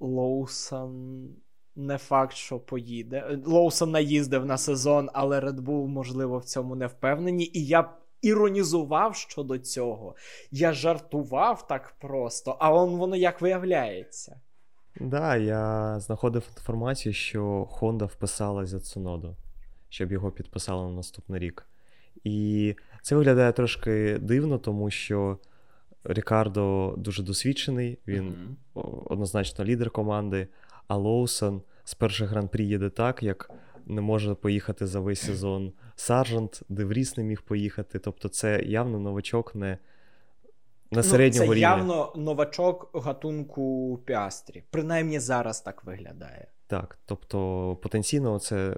Лоусон 0.00 1.28
не 1.76 1.98
факт, 1.98 2.36
що 2.36 2.60
поїде. 2.60 3.38
Лоусон 3.46 3.90
наїздив 3.90 4.46
на 4.46 4.58
сезон, 4.58 5.10
але 5.12 5.40
Red 5.40 5.60
Bull, 5.60 5.86
можливо, 5.86 6.38
в 6.38 6.44
цьому 6.44 6.74
не 6.74 6.86
впевнені. 6.86 7.50
І 7.54 7.66
я 7.66 7.90
іронізував 8.22 9.16
щодо 9.16 9.58
цього. 9.58 10.14
Я 10.50 10.72
жартував 10.72 11.66
так 11.66 11.94
просто, 12.00 12.56
а 12.60 12.74
он 12.74 12.96
воно 12.96 13.16
як 13.16 13.40
виявляється. 13.40 14.40
Так, 14.94 15.08
да, 15.08 15.36
я 15.36 15.94
знаходив 16.00 16.44
інформацію, 16.56 17.12
що 17.12 17.68
Honda 17.80 18.04
вписала 18.04 18.66
за 18.66 18.80
Цуноду, 18.80 19.36
щоб 19.88 20.12
його 20.12 20.30
підписали 20.30 20.90
на 20.90 20.96
наступний 20.96 21.40
рік. 21.40 21.66
І 22.24 22.74
це 23.02 23.16
виглядає 23.16 23.52
трошки 23.52 24.18
дивно, 24.18 24.58
тому 24.58 24.90
що 24.90 25.38
Рікардо 26.08 26.94
дуже 26.98 27.22
досвідчений, 27.22 27.98
він 28.06 28.28
mm-hmm. 28.74 29.02
однозначно 29.04 29.64
лідер 29.64 29.90
команди, 29.90 30.48
а 30.86 30.96
Лоусон 30.96 31.62
з 31.84 31.94
перших 31.94 32.30
гран-прі 32.30 32.66
їде 32.66 32.90
так, 32.90 33.22
як 33.22 33.50
не 33.86 34.00
може 34.00 34.34
поїхати 34.34 34.86
за 34.86 35.00
весь 35.00 35.20
сезон. 35.20 35.72
Саржант, 35.96 36.62
Девріс 36.68 37.16
не 37.16 37.24
міг 37.24 37.42
поїхати. 37.42 37.98
Тобто, 37.98 38.28
це 38.28 38.62
явно 38.62 38.98
новачок 38.98 39.54
не 39.54 39.78
на 40.90 41.02
середнього 41.02 41.46
ну, 41.46 41.52
це 41.52 41.54
рівня. 41.54 41.68
Це 41.68 41.78
явно 41.78 42.12
новачок 42.16 42.90
гатунку 42.94 43.98
Піастрі. 44.04 44.62
Принаймні 44.70 45.20
зараз 45.20 45.60
так 45.60 45.84
виглядає. 45.84 46.46
Так, 46.66 46.98
тобто 47.06 47.76
потенційно 47.82 48.38
це 48.38 48.76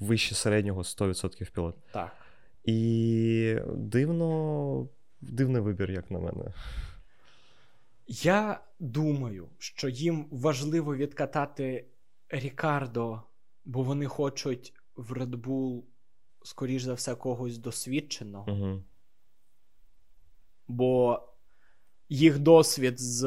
вище 0.00 0.34
середнього 0.34 0.82
100% 0.82 1.52
пілот. 1.52 1.74
Так. 1.92 2.12
І 2.64 3.56
дивно, 3.74 4.88
дивний 5.22 5.62
вибір, 5.62 5.90
як 5.90 6.10
на 6.10 6.18
мене. 6.18 6.52
Я 8.06 8.60
думаю, 8.80 9.48
що 9.58 9.88
їм 9.88 10.26
важливо 10.30 10.96
відкатати 10.96 11.86
Рікардо, 12.28 13.22
бо 13.64 13.82
вони 13.82 14.06
хочуть 14.06 14.74
в 14.96 15.12
Red 15.12 15.30
Bull, 15.30 15.82
скоріш 16.42 16.82
за 16.82 16.94
все, 16.94 17.14
когось 17.14 17.58
досвідченого. 17.58 18.52
Угу. 18.52 18.82
Бо 20.68 21.22
їх 22.08 22.38
досвід 22.38 23.00
з 23.00 23.24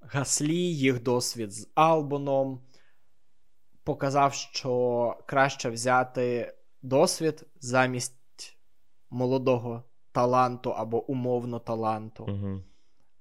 Гаслі, 0.00 0.76
їх 0.76 1.02
досвід 1.02 1.52
з 1.52 1.68
Албоном 1.74 2.60
показав, 3.84 4.34
що 4.34 5.16
краще 5.26 5.70
взяти 5.70 6.54
досвід 6.82 7.46
замість 7.60 8.56
молодого 9.10 9.84
таланту 10.16 10.70
або 10.70 11.10
умовно 11.10 11.58
таланту. 11.58 12.24
Угу. 12.24 12.62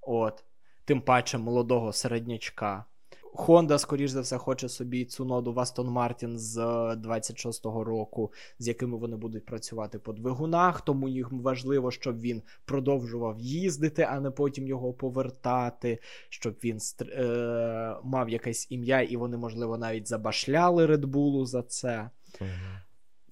От. 0.02 0.44
Тим 0.86 1.02
паче 1.02 1.38
молодого 1.38 1.94
середнячка. 1.94 2.86
Honda, 3.34 3.78
скоріш 3.78 4.12
за 4.12 4.22
все, 4.22 4.38
хоче 4.38 4.70
собі 4.70 5.06
цю 5.06 5.26
ноду 5.26 5.54
в 5.54 5.58
Aston 5.58 5.94
Martin 5.94 6.38
з 6.38 6.58
26-го 6.96 7.84
року, 7.84 8.34
з 8.60 8.68
якими 8.68 8.98
вони 8.98 9.16
будуть 9.16 9.46
працювати 9.46 10.00
по 10.00 10.14
двигунах. 10.14 10.82
Тому 10.82 11.10
їм 11.10 11.42
важливо, 11.42 11.92
щоб 11.92 12.20
він 12.20 12.42
продовжував 12.66 13.40
їздити, 13.40 14.08
а 14.10 14.20
не 14.20 14.32
потім 14.32 14.68
його 14.68 14.94
повертати, 14.94 16.00
щоб 16.30 16.54
він 16.64 16.80
е- 17.02 17.96
мав 18.04 18.30
якесь 18.30 18.68
ім'я, 18.72 19.02
і 19.02 19.18
вони, 19.18 19.38
можливо, 19.38 19.78
навіть 19.78 20.08
забашляли 20.08 20.86
Red 20.86 21.06
Bull 21.06 21.46
за 21.46 21.64
це. 21.64 22.10
Угу. 22.42 22.50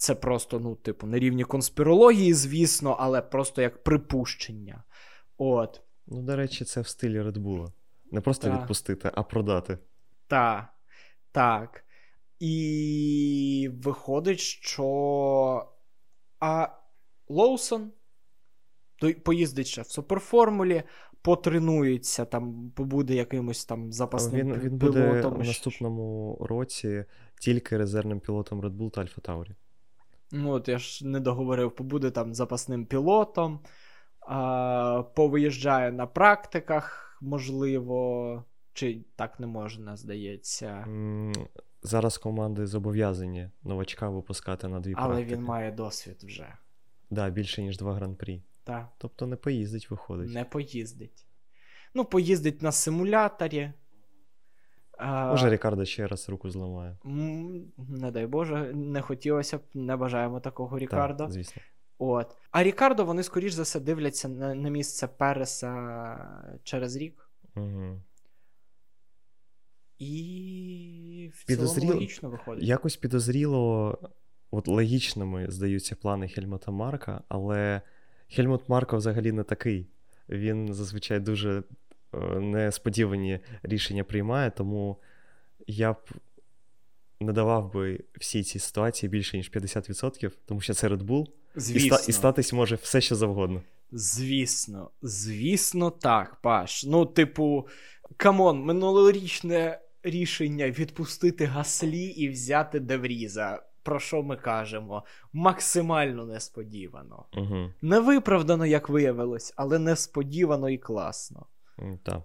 Це 0.04 0.16
просто, 0.16 0.60
ну, 0.60 0.76
типу, 0.76 1.08
на 1.08 1.20
рівні 1.20 1.44
конспірології, 1.44 2.34
звісно, 2.34 2.96
але 3.00 3.22
просто 3.22 3.62
як 3.62 3.84
припущення. 3.84 4.84
От. 5.38 5.82
Ну, 6.08 6.22
до 6.22 6.36
речі, 6.36 6.66
це 6.66 6.82
в 6.82 6.88
стилі 6.88 7.22
Red 7.22 7.38
Bull. 7.38 7.68
Не 8.12 8.22
просто 8.22 8.48
так. 8.48 8.60
відпустити, 8.60 9.12
а 9.14 9.24
продати. 9.24 9.78
Так. 10.28 10.74
Так. 11.32 11.86
І 12.40 13.70
виходить, 13.84 14.40
що 14.40 15.68
а 16.40 16.68
Лоусон 17.28 17.92
поїздить 19.24 19.68
ще 19.68 19.82
в 19.82 19.88
суперформулі, 19.88 20.84
потренується, 21.22 22.26
там 22.26 22.72
побуде 22.76 23.16
якимось 23.16 23.66
там 23.66 23.92
запасним 23.92 24.48
він, 24.48 24.54
він 24.60 24.80
пілотом. 24.80 25.02
буде 25.02 25.28
в 25.28 25.48
наступному 25.48 26.38
році 26.42 27.06
тільки 27.42 27.78
резервним 27.78 28.20
пілотом 28.20 28.62
Red 28.62 28.78
Bull 28.78 28.92
та 28.92 29.02
Alfa 29.02 29.22
Tauri. 29.22 29.56
Ну, 30.36 30.52
от 30.52 30.68
я 30.68 30.78
ж 30.78 31.08
не 31.08 31.20
договорив, 31.20 31.76
побуде 31.76 32.12
там 32.12 32.34
запасним 32.34 32.86
пілотом, 32.86 33.60
а, 34.20 35.04
повиїжджає 35.16 35.92
на 35.92 36.08
практиках, 36.08 37.18
можливо. 37.22 38.44
Чи 38.74 39.06
так 39.16 39.40
не 39.40 39.48
можна, 39.48 39.98
здається? 39.98 40.88
Зараз 41.84 42.18
команди 42.18 42.68
зобов'язані 42.68 43.50
новачка 43.64 44.10
випускати 44.10 44.68
на 44.68 44.80
дві 44.80 44.94
Але 44.98 45.08
практики. 45.16 45.36
він 45.36 45.44
має 45.44 45.72
досвід 45.72 46.24
вже. 46.24 46.42
Так, 46.44 46.58
да, 47.10 47.30
більше, 47.30 47.64
ніж 47.64 47.78
два 47.78 47.94
гран-прі. 47.94 48.42
Так. 48.64 48.88
Тобто 48.98 49.28
не 49.28 49.36
поїздить, 49.36 49.92
виходить. 49.92 50.34
Не 50.34 50.46
поїздить. 50.46 51.26
Ну, 51.94 52.06
поїздить 52.06 52.62
на 52.62 52.72
симуляторі. 52.72 53.72
Може, 55.06 55.50
Рікардо 55.50 55.86
ще 55.86 56.08
раз 56.08 56.30
руку 56.30 56.50
зламає. 56.50 56.98
Не 57.78 58.12
дай 58.12 58.28
Боже, 58.28 58.74
не 58.74 59.02
хотілося 59.02 59.58
б, 59.58 59.62
не 59.74 59.96
бажаємо 59.96 60.40
такого 60.40 60.80
Рікардо. 60.80 61.24
Так, 61.24 61.32
звісно. 61.32 61.62
От. 61.98 62.36
А 62.52 62.64
Рікардо, 62.64 63.06
вони, 63.06 63.24
скоріш 63.24 63.54
за 63.54 63.64
все, 63.64 63.80
дивляться 63.80 64.28
на, 64.28 64.56
на 64.56 64.70
місце 64.70 65.08
Переса 65.08 66.18
через 66.64 66.96
рік. 66.96 67.30
Угу. 67.56 68.02
І 70.00 71.32
в 71.34 71.46
Підозріло. 71.46 71.82
цілому 71.82 71.94
логічно 71.94 72.30
виходить. 72.30 72.64
Якось 72.64 72.98
підозріло, 72.98 73.98
от 74.52 74.68
логічними 74.68 75.46
здаються 75.50 75.96
плани 75.96 76.28
Хельмута 76.28 76.72
Марка, 76.72 77.22
але 77.28 77.82
Хельмут 78.30 78.70
Марко 78.70 78.98
взагалі 78.98 79.32
не 79.32 79.44
такий. 79.44 79.88
Він 80.30 80.74
зазвичай 80.74 81.20
дуже 81.20 81.64
несподівані 82.40 83.40
рішення 83.64 84.04
приймає, 84.04 84.52
тому 84.52 84.98
я 85.68 85.94
б 85.94 85.98
не 87.20 87.34
давав 87.34 87.74
би 87.74 88.00
всій 88.20 88.44
цій 88.44 88.60
ситуації 88.60 89.10
більше, 89.10 89.38
ніж 89.38 89.52
50%, 89.52 90.32
тому 90.46 90.62
що 90.62 90.74
це 90.74 90.88
Red 90.88 91.04
Bull, 91.04 91.26
Звісно. 91.56 91.96
ста- 91.96 92.10
і 92.10 92.14
статись 92.14 92.54
може 92.54 92.76
все, 92.76 93.02
що 93.02 93.16
завгодно. 93.16 93.62
Звісно, 93.92 94.90
звісно, 95.02 95.90
так, 95.90 96.36
Паш. 96.42 96.86
Ну, 96.86 97.06
типу, 97.06 97.68
come 98.18 98.42
on, 98.42 98.60
минулорічне 98.64 99.80
рішення 100.04 100.70
відпустити 100.70 101.46
Гаслі 101.46 102.06
і 102.06 102.30
взяти 102.30 102.80
Девріза. 102.80 103.64
Про 103.84 104.00
що 104.00 104.24
ми 104.24 104.36
кажемо? 104.38 105.04
Максимально 105.34 106.26
несподівано. 106.26 107.26
Угу. 107.38 107.70
Невиправдано, 107.82 108.66
як 108.66 108.90
виявилось, 108.90 109.54
але 109.56 109.80
несподівано 109.80 110.70
і 110.70 110.78
класно. 110.78 111.46
Так. 112.04 112.22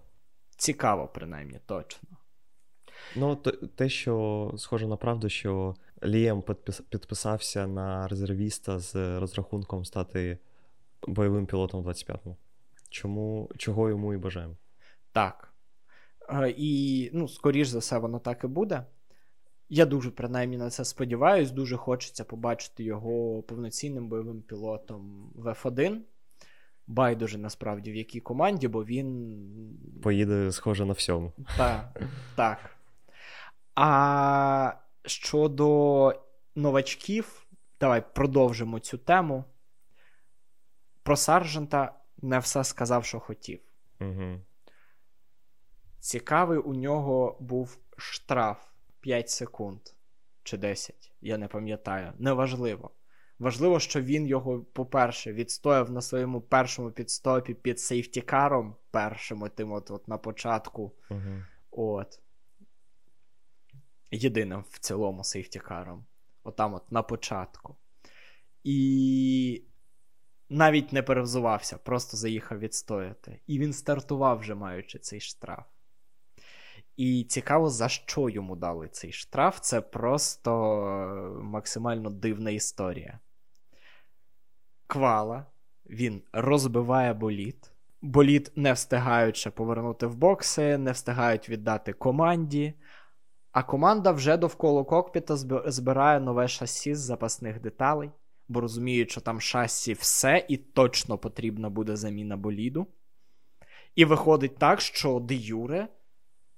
Цікаво, 0.57 1.07
принаймні, 1.07 1.59
точно. 1.65 2.09
Ну, 3.15 3.35
те, 3.75 3.89
що 3.89 4.53
схоже 4.57 4.87
на 4.87 4.97
правду, 4.97 5.29
що 5.29 5.75
Лієм 6.03 6.43
підписався 6.89 7.67
на 7.67 8.07
резервіста 8.07 8.79
з 8.79 9.19
розрахунком 9.19 9.85
стати 9.85 10.37
бойовим 11.07 11.45
пілотом 11.45 11.85
25-му. 11.85 12.37
Чому, 12.89 13.49
чого 13.57 13.89
йому 13.89 14.13
і 14.13 14.17
бажаємо. 14.17 14.55
Так. 15.11 15.53
Е, 16.29 16.53
І, 16.57 17.09
ну, 17.13 17.27
скоріш 17.27 17.67
за 17.67 17.79
все, 17.79 17.97
воно 17.97 18.19
так 18.19 18.43
і 18.43 18.47
буде. 18.47 18.85
Я 19.69 19.85
дуже 19.85 20.11
принаймні 20.11 20.57
на 20.57 20.69
це 20.69 20.85
сподіваюсь. 20.85 21.51
Дуже 21.51 21.77
хочеться 21.77 22.23
побачити 22.23 22.83
його 22.83 23.41
повноцінним 23.41 24.07
бойовим 24.07 24.41
пілотом 24.41 25.31
в 25.35 25.47
F1. 25.47 25.97
Байдуже 26.89 27.37
насправді 27.37 27.91
в 27.91 27.95
якій 27.95 28.19
команді, 28.19 28.67
бо 28.67 28.83
він. 28.83 29.39
Поїде, 30.03 30.51
схоже 30.51 30.85
на 30.85 30.93
всьому. 30.93 31.33
Та, 31.57 31.93
так. 32.35 32.75
А 33.75 34.73
щодо 35.05 36.13
новачків, 36.55 37.47
давай 37.79 38.03
продовжимо 38.13 38.79
цю 38.79 38.97
тему. 38.97 39.43
Про 41.03 41.15
Саржента 41.15 41.93
не 42.21 42.39
все 42.39 42.63
сказав, 42.63 43.05
що 43.05 43.19
хотів. 43.19 43.59
Угу. 44.01 44.41
Цікавий 45.99 46.57
у 46.59 46.73
нього 46.73 47.37
був 47.39 47.77
штраф 47.97 48.65
5 48.99 49.29
секунд 49.29 49.79
чи 50.43 50.57
10, 50.57 51.11
я 51.21 51.37
не 51.37 51.47
пам'ятаю. 51.47 52.13
Неважливо. 52.19 52.91
Важливо, 53.39 53.79
що 53.79 54.01
він 54.01 54.27
його, 54.27 54.59
по-перше, 54.59 55.33
відстояв 55.33 55.91
на 55.91 56.01
своєму 56.01 56.41
першому 56.41 56.91
підстопі 56.91 57.53
під 57.53 57.79
сейфтікаром, 57.79 58.75
першим 58.91 59.49
тим 59.55 59.71
от, 59.71 59.91
от 59.91 60.07
на 60.07 60.17
початку. 60.17 60.91
Угу. 61.09 61.43
От. 61.71 62.19
Єдиним 64.11 64.63
в 64.69 64.79
цілому 64.79 65.23
сейфтікаром. 65.23 66.05
Отам 66.43 66.73
от 66.73 66.91
на 66.91 67.01
початку. 67.03 67.75
І 68.63 69.63
навіть 70.49 70.93
не 70.93 71.03
перевзувався, 71.03 71.77
просто 71.77 72.17
заїхав 72.17 72.59
відстояти. 72.59 73.39
І 73.47 73.59
він 73.59 73.73
стартував 73.73 74.39
вже 74.39 74.55
маючи 74.55 74.99
цей 74.99 75.19
штраф. 75.19 75.65
І 76.97 77.23
цікаво, 77.23 77.69
за 77.69 77.89
що 77.89 78.29
йому 78.29 78.55
дали 78.55 78.87
цей 78.87 79.11
штраф. 79.11 79.59
Це 79.59 79.81
просто 79.81 80.51
максимально 81.43 82.09
дивна 82.09 82.51
історія. 82.51 83.19
Квала, 84.89 85.45
він 85.89 86.21
розбиває 86.33 87.13
боліт. 87.13 87.71
Боліт 88.01 88.51
не 88.55 88.73
встигають 88.73 89.47
повернути 89.55 90.07
в 90.07 90.15
бокси, 90.15 90.77
не 90.77 90.91
встигають 90.91 91.49
віддати 91.49 91.93
команді. 91.93 92.73
А 93.51 93.63
команда 93.63 94.11
вже 94.11 94.37
довкола 94.37 94.83
кокпіта 94.83 95.35
збирає 95.65 96.19
нове 96.19 96.47
шасі 96.47 96.95
з 96.95 96.99
запасних 96.99 97.61
деталей, 97.61 98.11
бо 98.47 98.61
розуміють, 98.61 99.11
що 99.11 99.21
там 99.21 99.41
шасі 99.41 99.93
все 99.93 100.45
і 100.47 100.57
точно 100.57 101.17
потрібна 101.17 101.69
буде 101.69 101.95
заміна 101.95 102.37
боліду. 102.37 102.87
І 103.95 104.05
виходить 104.05 104.57
так, 104.57 104.81
що 104.81 105.19
де 105.19 105.35
Юре 105.35 105.87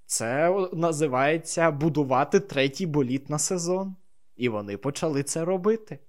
це 0.05 0.55
називається 0.73 1.71
будувати 1.71 2.39
третій 2.39 2.85
боліт 2.85 3.29
на 3.29 3.39
сезон. 3.39 3.95
І 4.35 4.49
вони 4.49 4.77
почали 4.77 5.23
це 5.23 5.45
робити. 5.45 5.99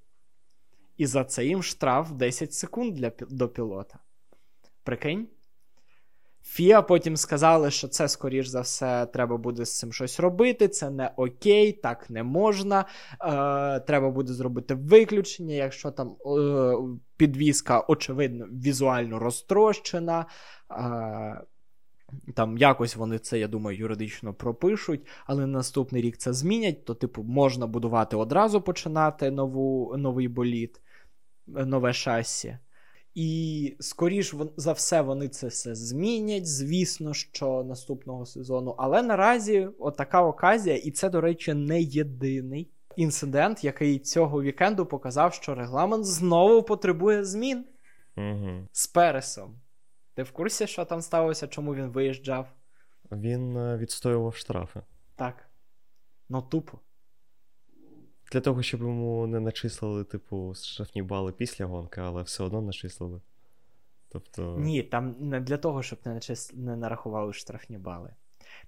І 0.96 1.07
за 1.07 1.24
це 1.24 1.44
їм 1.44 1.62
штраф 1.62 2.12
10 2.12 2.55
секунд 2.55 2.94
для, 2.94 3.12
до 3.31 3.48
пілота. 3.48 3.98
Прикинь? 4.83 5.28
Фіа 6.44 6.83
потім 6.83 7.16
сказали, 7.16 7.70
що 7.70 7.88
це, 7.88 8.09
скоріш 8.09 8.46
за 8.46 8.61
все, 8.61 9.07
треба 9.07 9.37
буде 9.37 9.64
з 9.64 9.78
цим 9.78 9.92
щось 9.92 10.20
робити. 10.20 10.68
Це 10.68 10.90
не 10.90 11.11
окей, 11.16 11.72
так 11.72 12.11
не 12.11 12.22
можна. 12.22 12.81
Е, 12.81 13.81
треба 13.81 14.11
буде 14.11 14.33
зробити 14.33 14.74
виключення, 14.74 15.55
якщо 15.55 15.90
там 15.90 16.16
е, 16.26 16.74
підвізка, 17.16 17.81
очевидно, 17.81 18.46
візуально 18.46 19.18
розтрощена. 19.18 20.26
Е, 20.70 21.42
там 22.35 22.59
якось 22.59 22.96
вони 22.96 23.18
це, 23.18 23.38
я 23.38 23.48
думаю, 23.48 23.79
юридично 23.79 24.35
пропишуть, 24.35 25.07
але 25.27 25.46
наступний 25.46 26.03
рік 26.03 26.16
це 26.16 26.33
змінять. 26.33 26.85
То, 26.85 26.94
типу, 26.94 27.22
можна 27.22 27.66
будувати 27.66 28.16
одразу 28.16 28.61
починати 28.61 29.31
нову, 29.31 29.96
новий 29.96 30.29
боліт, 30.29 30.81
нове 31.46 31.92
шасі. 31.92 32.59
І 33.14 33.77
скоріш 33.81 34.35
за 34.57 34.72
все 34.72 35.01
вони 35.01 35.29
це 35.29 35.46
все 35.46 35.75
змінять, 35.75 36.46
звісно, 36.46 37.14
що 37.14 37.64
наступного 37.64 38.27
сезону. 38.27 38.75
Але 38.79 39.03
наразі 39.03 39.68
отака 39.79 40.22
оказія, 40.22 40.77
і 40.77 40.90
це, 40.90 41.11
до 41.11 41.20
речі, 41.20 41.55
не 41.55 41.83
єдиний 41.83 42.70
інцидент, 42.96 43.64
який 43.64 43.98
цього 43.98 44.42
вікенду 44.42 44.87
показав, 44.87 45.35
що 45.35 45.55
регламент 45.55 46.05
знову 46.05 46.62
потребує 46.62 47.25
змін 47.25 47.64
Угу. 48.16 48.68
з 48.72 48.87
Пересом. 48.87 49.62
Ти 50.14 50.22
в 50.22 50.31
курсі, 50.31 50.66
що 50.66 50.85
там 50.85 51.03
сталося, 51.03 51.48
чому 51.48 51.75
він 51.75 51.88
виїжджав? 51.88 52.53
Він 53.12 53.57
е, 53.57 53.77
відстоював 53.77 54.37
штрафи. 54.37 54.81
Так. 55.16 55.48
Ну, 56.29 56.42
тупо. 56.42 56.79
Для 58.33 58.40
того, 58.40 58.62
щоб 58.62 58.81
йому 58.81 59.27
не 59.27 59.40
начислили, 59.40 60.05
типу, 60.05 60.55
штрафні 60.55 61.03
бали 61.03 61.33
після 61.33 61.66
гонки, 61.66 62.01
але 62.01 62.22
все 62.22 62.44
одно 62.44 62.62
начислили. 62.62 63.20
Тобто. 64.09 64.57
Ні, 64.59 64.83
там 64.83 65.16
не 65.20 65.40
для 65.40 65.57
того, 65.57 65.83
щоб 65.83 65.98
не, 66.05 66.14
начис... 66.14 66.53
не 66.55 66.77
нарахували 66.77 67.33
штрафні 67.33 67.79
бали. 67.79 68.14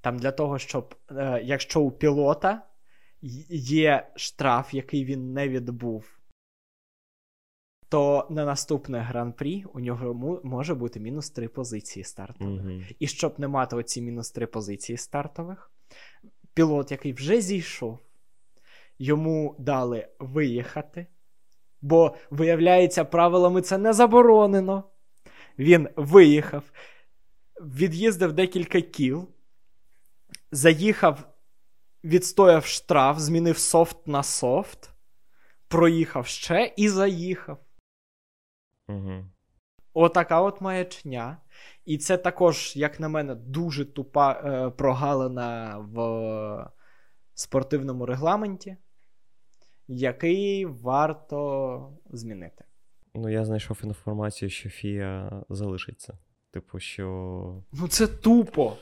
Там 0.01 0.19
для 0.19 0.31
того, 0.33 0.59
щоб 0.59 0.95
е, 1.11 1.43
якщо 1.45 1.81
у 1.81 1.91
пілота 1.91 2.67
є 3.51 4.13
штраф, 4.17 4.75
який 4.75 5.05
він 5.05 5.33
не 5.33 5.49
відбув, 5.49 6.19
то 7.95 8.27
на 8.31 8.45
наступне 8.45 9.01
гран-прі 9.01 9.65
у 9.75 9.81
нього 9.81 10.41
може 10.45 10.75
бути 10.75 11.01
мінус 11.01 11.31
три 11.31 11.49
позиції 11.49 12.05
стартових. 12.05 12.61
Угу. 12.65 12.81
І 12.99 13.07
щоб 13.07 13.41
не 13.41 13.49
мати 13.49 13.77
оці 13.77 14.03
мінус 14.03 14.31
три 14.31 14.47
позиції 14.47 14.99
стартових, 14.99 15.71
пілот, 16.55 16.91
який 16.91 17.13
вже 17.13 17.41
зійшов, 17.41 17.99
йому 18.99 19.57
дали 19.59 20.09
виїхати, 20.19 21.07
бо, 21.83 22.17
виявляється, 22.31 23.05
правилами 23.05 23.63
це 23.63 23.79
не 23.79 23.93
заборонено. 23.93 24.85
Він 25.59 25.89
виїхав, 25.97 26.63
від'їздив 27.61 28.33
декілька 28.33 28.81
кіл, 28.81 29.29
заїхав, 30.53 31.29
відстояв 32.05 32.65
штраф, 32.65 33.19
змінив 33.19 33.59
софт 33.59 34.07
на 34.07 34.23
софт, 34.23 34.91
проїхав 35.69 36.27
ще 36.27 36.75
і 36.77 36.89
заїхав. 36.89 37.64
Угу. 38.89 39.25
Отака 39.95 40.41
от 40.41 40.61
маячня. 40.61 41.37
І 41.85 41.99
це 41.99 42.17
також, 42.17 42.77
як 42.77 43.01
на 43.01 43.09
мене, 43.09 43.35
дуже 43.35 43.85
тупа 43.85 44.33
е, 44.33 44.71
прогалина 44.71 45.79
в 45.79 46.71
спортивному 47.35 48.07
регламенті, 48.07 48.77
який 49.89 50.67
варто 50.67 51.93
змінити. 52.11 52.65
Ну, 53.15 53.29
я 53.29 53.45
знайшов 53.45 53.81
інформацію, 53.85 54.51
що 54.51 54.69
Фія 54.69 55.43
залишиться. 55.49 56.19
Типу, 56.51 56.79
що. 56.81 57.63
Ну, 57.73 57.89
це 57.89 58.07
тупо. 58.07 58.77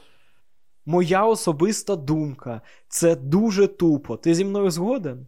Моя 0.87 1.27
особиста 1.27 1.97
думка. 1.97 2.61
Це 2.89 3.17
дуже 3.17 3.67
тупо. 3.67 4.17
Ти 4.17 4.35
зі 4.35 4.45
мною 4.45 4.71
згоден? 4.71 5.27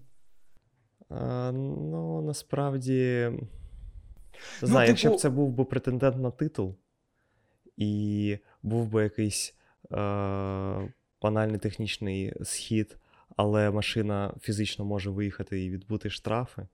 А, 1.09 1.53
ну, 1.53 2.23
насправді. 2.23 3.31
Не 4.63 4.69
знаю, 4.69 4.87
ну, 4.87 4.89
якщо 4.89 5.09
типу... 5.09 5.17
б 5.17 5.21
це 5.21 5.31
був 5.31 5.53
би 5.53 5.65
претендент 5.65 6.17
на 6.17 6.31
титул, 6.31 6.77
і 7.77 8.39
був 8.63 8.89
би 8.89 9.03
якийсь 9.03 9.55
е- 9.93 10.93
банальний 11.23 11.59
технічний 11.59 12.35
схід, 12.43 12.99
але 13.37 13.71
машина 13.71 14.35
фізично 14.41 14.85
може 14.85 15.11
виїхати 15.11 15.65
і 15.65 15.71
відбути 15.71 16.11
штрафи, 16.11 16.67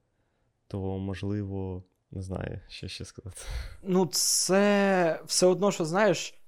то 0.69 0.99
можливо, 0.99 1.85
не 2.11 2.23
знаю, 2.23 2.61
що 2.69 2.89
ще 2.89 3.05
сказати. 3.05 3.37
Ну, 3.83 4.07
це 4.07 5.21
все 5.27 5.47
одно, 5.47 5.71
що 5.71 5.85
знаєш. 5.85 6.41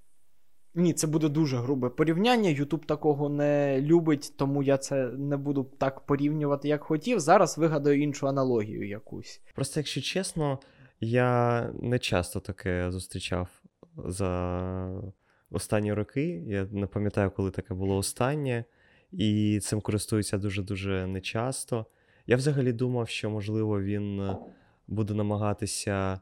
Ні, 0.75 0.93
це 0.93 1.07
буде 1.07 1.29
дуже 1.29 1.57
грубе 1.57 1.89
порівняння. 1.89 2.51
Ютуб 2.51 2.87
такого 2.87 3.29
не 3.29 3.81
любить, 3.81 4.33
тому 4.37 4.63
я 4.63 4.79
це 4.79 5.07
не 5.07 5.37
буду 5.37 5.65
так 5.79 6.01
порівнювати, 6.01 6.69
як 6.69 6.83
хотів. 6.83 7.21
Зараз 7.21 7.59
вигадаю 7.59 8.03
іншу 8.03 8.29
аналогію 8.29 8.89
якусь. 8.89 9.41
Просто, 9.55 9.81
якщо 9.81 10.01
чесно, 10.01 10.59
я 11.03 11.71
не 11.81 11.99
часто 11.99 12.41
таке 12.41 12.91
зустрічав 12.91 13.49
за 13.97 15.03
останні 15.51 15.93
роки. 15.93 16.43
Я 16.47 16.67
не 16.71 16.87
пам'ятаю, 16.87 17.31
коли 17.31 17.51
таке 17.51 17.75
було 17.75 17.97
останнє, 17.97 18.65
і 19.13 19.61
цим 19.63 19.81
користуються 19.81 20.39
дуже-дуже 20.39 21.07
нечасто. 21.07 21.87
Я 22.27 22.37
взагалі 22.37 22.73
думав, 22.73 23.09
що, 23.09 23.31
можливо, 23.31 23.83
він 23.83 24.37
буде 24.87 25.15
намагатися 25.15 26.21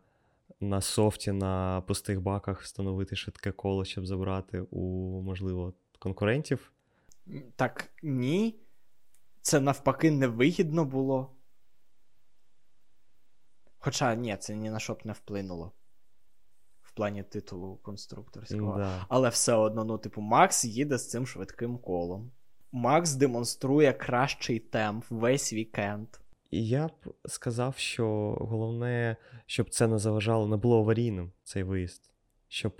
на 0.60 0.80
софті 0.80 1.32
на 1.32 1.80
пустих 1.80 2.20
баках 2.20 2.62
встановити 2.62 3.16
швидке 3.16 3.52
коло, 3.52 3.84
щоб 3.84 4.06
забрати 4.06 4.60
у, 4.70 4.80
можливо, 5.22 5.74
конкурентів. 5.98 6.72
Так 7.56 7.88
ні. 8.02 8.60
Це 9.42 9.60
навпаки 9.60 10.10
невигідно 10.10 10.84
було. 10.84 11.36
Хоча 13.80 14.14
ні, 14.14 14.36
це 14.36 14.56
ні 14.56 14.70
на 14.70 14.78
що 14.78 14.94
б 14.94 15.00
не 15.04 15.12
вплинуло. 15.12 15.72
В 16.82 16.92
плані 16.92 17.22
титулу 17.22 17.76
конструкторського. 17.76 18.78
Да. 18.78 19.06
Але 19.08 19.28
все 19.28 19.54
одно, 19.54 19.84
ну, 19.84 19.98
типу, 19.98 20.20
Макс 20.20 20.64
їде 20.64 20.98
з 20.98 21.08
цим 21.08 21.26
швидким 21.26 21.78
колом. 21.78 22.30
Макс 22.72 23.14
демонструє 23.14 23.92
кращий 23.92 24.58
темп 24.58 25.04
весь 25.10 25.52
вікенд. 25.52 26.08
І 26.50 26.66
я 26.66 26.86
б 26.86 26.92
сказав, 27.24 27.76
що 27.76 28.36
головне, 28.40 29.16
щоб 29.46 29.70
це 29.70 29.86
не 29.86 29.98
заважало, 29.98 30.46
не 30.46 30.56
було 30.56 30.78
аварійним 30.78 31.32
цей 31.44 31.62
виїзд. 31.62 32.09
Щоб 32.52 32.72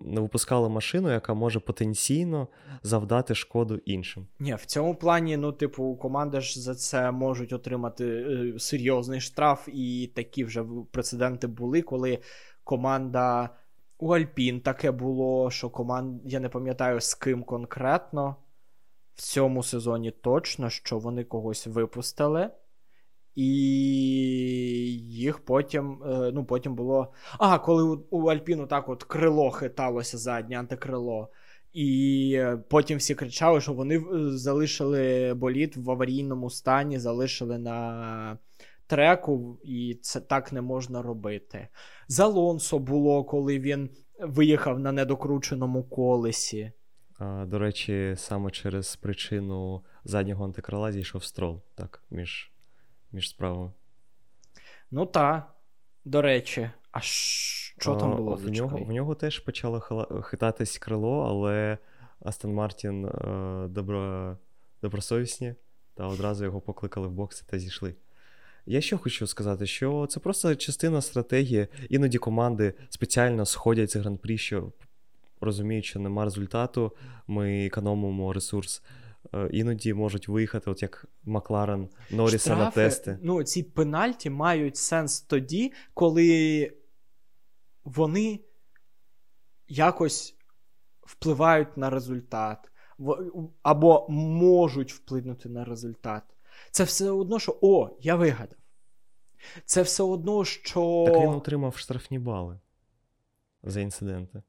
не 0.00 0.20
випускали 0.20 0.68
машину, 0.68 1.10
яка 1.10 1.34
може 1.34 1.60
потенційно 1.60 2.48
завдати 2.82 3.34
шкоду 3.34 3.76
іншим. 3.76 4.26
Ні, 4.38 4.54
в 4.54 4.64
цьому 4.66 4.94
плані, 4.94 5.36
ну, 5.36 5.52
типу, 5.52 5.96
команди 5.96 6.40
ж 6.40 6.60
за 6.60 6.74
це 6.74 7.10
можуть 7.10 7.52
отримати 7.52 8.06
е, 8.06 8.58
серйозний 8.58 9.20
штраф, 9.20 9.68
і 9.72 10.12
такі 10.14 10.44
вже 10.44 10.64
прецеденти 10.90 11.46
були, 11.46 11.82
коли 11.82 12.18
команда 12.64 13.50
у 13.98 14.08
Альпін 14.14 14.60
таке 14.60 14.90
було, 14.90 15.50
що 15.50 15.70
команда, 15.70 16.22
я 16.24 16.40
не 16.40 16.48
пам'ятаю 16.48 17.00
з 17.00 17.14
ким 17.14 17.42
конкретно 17.44 18.36
в 19.14 19.22
цьому 19.22 19.62
сезоні 19.62 20.10
точно, 20.10 20.70
що 20.70 20.98
вони 20.98 21.24
когось 21.24 21.66
випустили. 21.66 22.50
І 23.34 23.46
їх 25.08 25.38
потім 25.38 26.02
е, 26.06 26.30
ну, 26.34 26.44
потім 26.44 26.74
було. 26.74 27.12
А, 27.38 27.58
коли 27.58 27.98
у, 28.10 28.26
Альпіну 28.26 28.66
так 28.66 28.88
от 28.88 29.04
крило 29.04 29.50
хиталося 29.50 30.18
заднє 30.18 30.58
антикрило. 30.58 31.28
І 31.72 32.42
потім 32.68 32.98
всі 32.98 33.14
кричали, 33.14 33.60
що 33.60 33.72
вони 33.72 33.96
е, 33.96 34.02
залишили 34.30 35.34
боліт 35.34 35.76
в 35.76 35.90
аварійному 35.90 36.50
стані, 36.50 36.98
залишили 36.98 37.58
на 37.58 38.38
треку, 38.86 39.58
і 39.64 39.98
це 40.02 40.20
так 40.20 40.52
не 40.52 40.60
можна 40.60 41.02
робити. 41.02 41.68
З 42.08 42.20
Алонсо 42.20 42.78
було, 42.78 43.24
коли 43.24 43.58
він 43.58 43.90
виїхав 44.20 44.78
на 44.78 44.92
недокрученому 44.92 45.84
колесі. 45.84 46.72
А, 47.18 47.46
До 47.46 47.58
речі, 47.58 48.14
саме 48.16 48.50
через 48.50 48.96
причину 48.96 49.84
заднього 50.04 50.44
антикрила 50.44 50.92
зійшов 50.92 51.24
строл 51.24 51.62
так, 51.74 52.04
між 52.10 52.51
між 53.12 53.28
справами. 53.28 53.70
Ну 54.90 55.06
так. 55.06 55.48
До 56.04 56.22
речі, 56.22 56.70
а 56.90 57.00
що 57.00 57.96
там 57.96 58.16
було? 58.16 58.34
В 58.34 58.48
нього 58.48 58.78
в 58.78 58.92
нього 58.92 59.14
теж 59.14 59.38
почало 59.38 59.80
хитатись 60.22 60.78
крило, 60.78 61.26
але 61.28 61.78
Астон 62.20 62.54
Мартін 62.54 63.06
е, 63.06 63.66
добро, 63.68 64.36
добросовісні 64.82 65.54
та 65.94 66.06
одразу 66.06 66.44
його 66.44 66.60
покликали 66.60 67.08
в 67.08 67.12
бокси 67.12 67.44
та 67.50 67.58
зійшли. 67.58 67.94
Я 68.66 68.80
що 68.80 68.98
хочу 68.98 69.26
сказати, 69.26 69.66
що 69.66 70.06
це 70.06 70.20
просто 70.20 70.54
частина 70.54 71.00
стратегії. 71.00 71.66
Іноді 71.88 72.18
команди 72.18 72.74
спеціально 72.88 73.46
сходять 73.46 73.90
з 73.90 73.96
гран-прі, 73.96 74.38
що 74.38 74.72
розуміють, 75.40 75.84
що 75.84 76.00
нема 76.00 76.24
результату, 76.24 76.92
ми 77.26 77.66
економимо 77.66 78.32
ресурс. 78.32 78.82
Е, 79.34 79.48
іноді 79.52 79.94
можуть 79.94 80.28
виїхати, 80.28 80.70
от 80.70 80.82
як 80.82 81.06
Макларен 81.24 81.88
Норріса 82.10 82.38
Штрафи, 82.38 82.62
на 82.64 82.70
тести. 82.70 83.18
Ну, 83.22 83.42
ці 83.42 83.62
пенальті 83.62 84.30
мають 84.30 84.76
сенс 84.76 85.20
тоді, 85.20 85.72
коли 85.94 86.72
вони 87.84 88.40
якось 89.68 90.36
впливають 91.02 91.76
на 91.76 91.90
результат, 91.90 92.72
або 93.62 94.06
можуть 94.08 94.92
вплинути 94.92 95.48
на 95.48 95.64
результат. 95.64 96.22
Це 96.70 96.84
все 96.84 97.10
одно, 97.10 97.38
що 97.38 97.58
о, 97.60 97.96
я 98.00 98.16
вигадав. 98.16 98.58
Це 99.64 99.82
все 99.82 100.02
одно, 100.02 100.44
що. 100.44 101.04
Так 101.06 101.22
він 101.22 101.28
отримав 101.28 101.76
штрафні 101.76 102.18
бали 102.18 102.60
за 103.62 103.80
інциденти. 103.80 104.42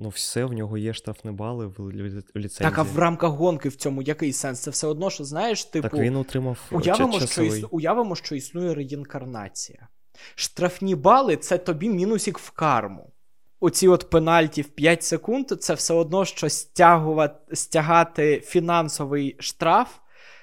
Ну, 0.00 0.08
все, 0.08 0.44
в 0.44 0.52
нього 0.52 0.78
є 0.78 0.94
штрафні 0.94 1.30
бали 1.30 1.66
в 1.66 1.90
ліцензії. 2.36 2.70
Так, 2.70 2.78
а 2.78 2.82
в 2.82 2.98
рамках 2.98 3.30
гонки 3.30 3.68
в 3.68 3.76
цьому 3.76 4.02
який 4.02 4.32
сенс? 4.32 4.60
Це 4.60 4.70
все 4.70 4.86
одно, 4.86 5.10
що 5.10 5.24
знаєш, 5.24 5.64
типу. 5.64 5.88
Так 5.88 6.00
він 6.00 6.16
отримав. 6.16 6.58
Уявимо, 6.70 7.20
що 7.20 7.42
існу... 7.42 7.68
уявимо, 7.70 8.16
що 8.16 8.34
існує 8.34 8.74
реінкарнація. 8.74 9.88
Штрафні 10.34 10.94
бали 10.94 11.36
це 11.36 11.58
тобі 11.58 11.88
мінусік 11.88 12.38
в 12.38 12.50
карму. 12.50 13.12
Оці 13.60 13.88
от 13.88 14.10
пенальті 14.10 14.62
в 14.62 14.68
5 14.68 15.02
секунд 15.02 15.46
це 15.60 15.74
все 15.74 15.94
одно, 15.94 16.24
що 16.24 16.48
стягувати, 16.48 17.56
стягати 17.56 18.40
фінансовий 18.40 19.36
штраф 19.38 19.88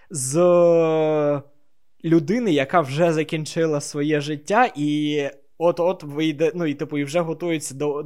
з 0.09 0.35
людини, 2.05 2.51
яка 2.51 2.81
вже 2.81 3.13
закінчила 3.13 3.81
своє 3.81 4.21
життя, 4.21 4.71
і 4.75 5.21
от-от 5.57 6.03
вийде, 6.03 6.51
ну 6.55 6.65
і 6.65 6.73
типу, 6.73 6.97
і 6.97 7.03
вже 7.03 7.19
готується 7.19 7.75
до 7.75 8.05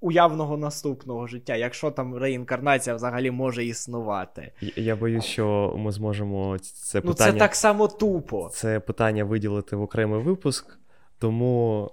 уявного 0.00 0.56
наступного 0.56 1.26
життя, 1.26 1.56
якщо 1.56 1.90
там 1.90 2.16
реінкарнація 2.16 2.96
взагалі 2.96 3.30
може 3.30 3.64
існувати. 3.64 4.52
Я 4.76 4.96
боюсь, 4.96 5.24
що 5.24 5.74
ми 5.78 5.92
зможемо 5.92 6.58
це 6.58 7.00
питання. 7.00 7.30
Ну, 7.30 7.32
це 7.32 7.38
так 7.38 7.54
само 7.54 7.88
тупо. 7.88 8.48
Це 8.52 8.80
питання 8.80 9.24
виділити 9.24 9.76
в 9.76 9.82
окремий 9.82 10.20
випуск, 10.20 10.78
тому. 11.18 11.90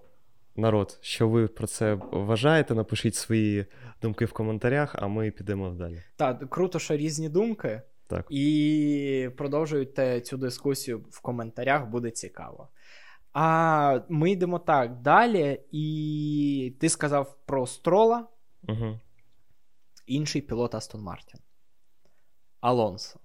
Народ, 0.60 0.98
що 1.02 1.30
ви 1.30 1.48
про 1.48 1.68
це 1.68 1.98
вважаєте? 2.12 2.76
Напишіть 2.76 3.16
свої 3.16 3.66
думки 4.02 4.26
в 4.26 4.34
коментарях, 4.34 4.96
а 5.00 5.08
ми 5.08 5.32
підемо 5.32 5.70
далі. 5.70 6.04
Так, 6.16 6.50
круто, 6.50 6.80
що 6.80 6.98
різні 6.98 7.30
думки. 7.30 7.82
Так. 8.08 8.26
І 8.30 9.30
продовжуйте 9.38 10.22
цю 10.22 10.38
дискусію 10.38 11.02
в 11.10 11.22
коментарях, 11.22 11.88
буде 11.88 12.12
цікаво. 12.12 12.68
А 13.40 14.02
ми 14.10 14.32
йдемо 14.32 14.60
так 14.60 15.02
далі, 15.02 15.62
і 15.72 16.78
ти 16.80 16.90
сказав 16.90 17.38
про 17.46 17.68
Строла, 17.68 18.28
Угу. 18.68 19.00
інший 20.06 20.42
пілот 20.42 20.76
Астон 20.76 21.02
Мартін. 21.02 21.40
Алонсо. 22.60 23.20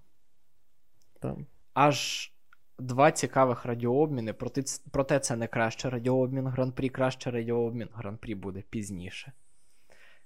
Там. 1.19 1.47
Аж 1.73 2.31
два 2.79 3.11
цікавих 3.11 3.65
радіообміни. 3.65 4.33
Проте, 4.33 4.63
проте 4.91 5.19
це 5.19 5.35
не 5.35 5.47
краще 5.47 5.89
радіообмін 5.89 6.47
гран-прі, 6.47 6.89
краще 6.89 7.31
радіообмін 7.31 7.89
гран-прі 7.93 8.35
буде 8.35 8.61
пізніше. 8.61 9.31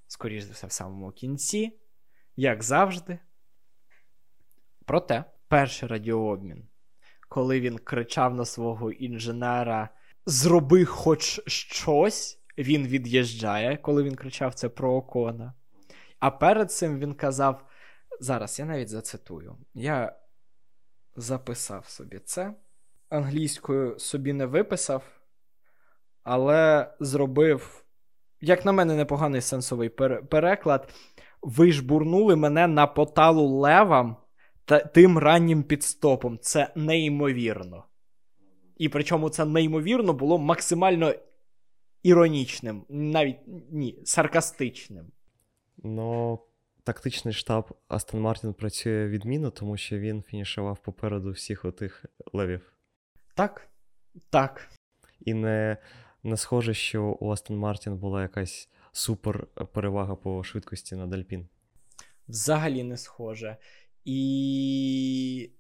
Скоріше 0.08 0.48
за 0.48 0.54
все, 0.54 0.68
в 0.68 0.72
самому 0.72 1.12
кінці, 1.12 1.80
як 2.36 2.64
завжди. 2.64 3.20
Проте, 4.86 5.24
перший 5.48 5.90
радіообмін 5.90 6.68
коли 7.30 7.60
він 7.60 7.78
кричав 7.78 8.36
на 8.36 8.46
свого 8.46 8.92
інженера: 8.92 9.90
Зроби 10.26 10.86
хоч 10.86 11.42
щось, 11.48 12.40
він 12.58 12.88
від'їжджає, 12.88 13.78
коли 13.78 14.04
він 14.04 14.16
кричав 14.16 14.54
це 14.54 14.70
про 14.70 14.94
Окона. 14.94 15.54
А 16.20 16.32
перед 16.32 16.72
цим 16.72 17.00
він 17.00 17.14
казав: 17.14 17.66
зараз 18.20 18.60
я 18.60 18.66
навіть 18.66 18.90
зацитую. 18.90 19.58
Я 19.74 20.16
записав 21.16 21.86
собі 21.86 22.20
це. 22.20 22.54
Англійською 23.10 24.00
собі 24.00 24.34
не 24.34 24.46
виписав, 24.46 25.04
але 26.24 26.94
зробив, 27.00 27.86
як 28.42 28.66
на 28.66 28.72
мене, 28.72 28.96
непоганий 28.96 29.42
сенсовий 29.42 29.90
переклад. 30.30 30.94
Ви 31.42 31.72
ж 31.72 31.86
бурнули 31.86 32.36
мене 32.36 32.68
на 32.68 32.88
поталу 32.88 33.48
левам 33.48 34.16
та 34.68 34.80
тим 34.80 35.18
раннім 35.18 35.64
підстопом. 35.64 36.40
Це 36.42 36.74
неймовірно. 36.76 37.84
І 38.78 38.90
причому 38.90 39.30
це 39.30 39.46
неймовірно 39.46 40.14
було 40.14 40.38
максимально 40.38 41.14
іронічним, 42.04 42.86
навіть 42.90 43.38
ні, 43.72 44.00
саркастичним. 44.06 45.12
Ну, 45.78 46.40
тактичний 46.84 47.34
штаб 47.34 47.78
Астон 47.88 48.22
Мартін 48.22 48.54
працює 48.54 49.08
відмінно, 49.08 49.52
тому 49.52 49.78
що 49.78 50.00
він 50.00 50.24
фінішував 50.24 50.80
попереду 50.80 51.32
всіх 51.32 51.66
отих 51.66 52.06
левів. 52.34 52.74
Так. 53.36 53.68
Так. 54.30 54.70
І 55.20 55.34
не, 55.34 55.78
не 56.24 56.38
схоже, 56.38 56.74
що 56.74 57.04
у 57.04 57.32
Астон 57.32 57.58
Мартін 57.58 57.98
була 57.98 58.22
якась 58.22 58.70
супер 58.92 59.48
перевага 59.48 60.16
по 60.16 60.44
швидкості 60.44 60.96
над 60.96 61.14
Альпін. 61.14 61.48
Взагалі 62.28 62.84
не 62.84 62.98
схоже. 62.98 63.58
І 64.10 65.52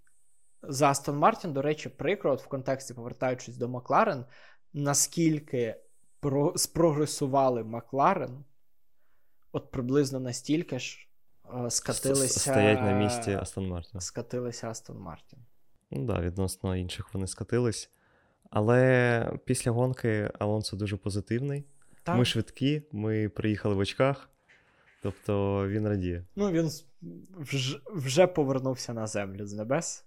за 0.64 0.90
Астон 0.90 1.18
Мартін, 1.18 1.54
до 1.54 1.62
речі, 1.62 1.90
прикро, 1.90 2.32
от 2.32 2.42
в 2.42 2.48
контексті, 2.48 2.94
повертаючись 2.94 3.58
до 3.58 3.70
Макларен, 3.70 4.26
наскільки 4.74 5.76
про... 6.20 6.54
спрогресували 6.58 7.64
Макларен, 7.64 8.44
от 9.52 9.72
приблизно 9.72 10.20
настільки 10.20 10.80
ж 10.80 11.08
е, 11.66 11.70
скатилися. 11.70 12.40
Стоять 12.40 12.82
на 12.82 12.92
місці 12.92 13.32
Астон 13.32 13.68
Мартін. 13.68 14.02
Скатилися 14.02 14.70
Астон 14.70 15.00
Мартін. 15.00 15.40
Ну 15.92 16.08
так, 16.08 16.16
да, 16.16 16.22
відносно 16.22 16.76
інших 16.76 17.14
вони 17.14 17.28
скатились. 17.28 17.92
Але 18.50 19.40
після 19.46 19.72
гонки 19.72 20.32
Алонсо 20.40 20.78
дуже 20.78 20.98
позитивний. 20.98 21.66
Так. 22.04 22.18
Ми 22.18 22.26
швидкі, 22.26 22.84
ми 22.92 23.30
приїхали 23.30 23.76
в 23.76 23.78
очках, 23.78 24.30
тобто 25.04 25.64
він 25.68 25.88
радіє. 25.88 26.26
Ну, 26.36 26.52
він 26.52 26.70
вже, 27.88 28.28
повернувся 28.28 28.94
на 28.94 29.08
землю 29.08 29.46
з 29.46 29.54
небес. 29.54 30.06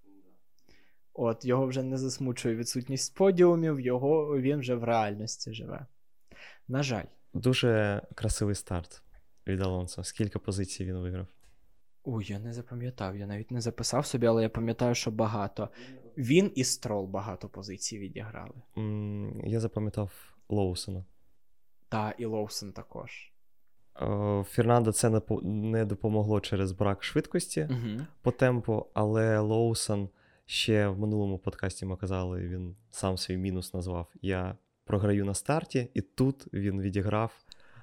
От, 1.15 1.45
його 1.45 1.67
вже 1.67 1.83
не 1.83 1.99
засмучує 1.99 2.57
відсутність 2.57 3.15
подіумів, 3.15 3.81
його 3.81 4.39
він 4.39 4.59
вже 4.61 4.75
в 4.75 4.85
реальності 4.85 5.53
живе. 5.53 5.87
На 6.69 6.83
жаль. 6.83 7.05
Дуже 7.35 8.03
красивий 8.15 8.55
старт 8.55 9.03
від 9.47 9.61
Алонсо. 9.61 10.05
Скільки 10.05 10.39
позицій 10.39 10.85
він 10.85 10.99
виграв? 10.99 11.27
Ой, 12.05 12.25
я 12.29 12.39
не 12.39 12.53
запам'ятав, 12.53 13.17
я 13.17 13.27
навіть 13.27 13.51
не 13.51 13.61
записав 13.61 14.07
собі, 14.07 14.27
але 14.27 14.43
я 14.43 14.49
пам'ятаю, 14.49 14.95
що 14.95 15.11
багато. 15.11 15.69
Він 16.17 16.53
і 16.55 16.65
Строл 16.65 17.07
багато 17.07 17.49
позицій 17.49 17.99
відіграли. 17.99 18.55
Mm, 18.77 19.47
я 19.47 19.61
запам'ятав 19.61 20.35
Лоусона. 20.49 21.05
Та, 21.89 22.15
і 22.19 22.25
Лоусон 22.25 22.73
також. 22.73 23.33
Фернандо 24.45 24.93
це 24.93 25.21
не 25.43 25.85
допомогло 25.85 26.41
через 26.41 26.73
брак 26.73 27.05
швидкості 27.05 27.61
uh 27.61 28.07
по 28.23 28.31
темпу, 28.31 28.87
але 28.95 29.39
Лоусон 29.39 30.09
ще 30.47 30.89
в 30.89 30.99
минулому 30.99 31.39
подкасті 31.39 31.87
ми 31.87 31.97
казали, 31.97 32.49
він 32.49 32.77
сам 32.91 33.19
свій 33.19 33.37
мінус 33.37 33.75
назвав. 33.75 34.07
Я 34.23 34.57
програю 34.85 35.25
на 35.25 35.35
старті, 35.35 35.89
і 35.95 36.01
тут 36.01 36.55
він 36.55 36.81
відіграв 36.81 37.33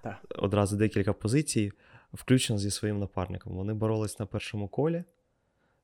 так. 0.04 0.18
одразу 0.36 0.78
декілька 0.78 1.14
позицій, 1.14 1.72
включно 2.14 2.58
зі 2.58 2.72
своїм 2.72 3.00
напарником. 3.00 3.56
Вони 3.56 3.74
боролись 3.74 4.20
на 4.20 4.26
першому 4.26 4.68
колі 4.68 5.04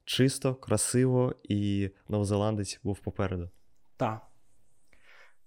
чисто, 0.06 0.56
красиво, 0.56 1.36
і 1.44 1.90
новозеландець 2.10 2.80
був 2.84 3.00
попереду. 3.00 3.50
Так. 3.98 4.22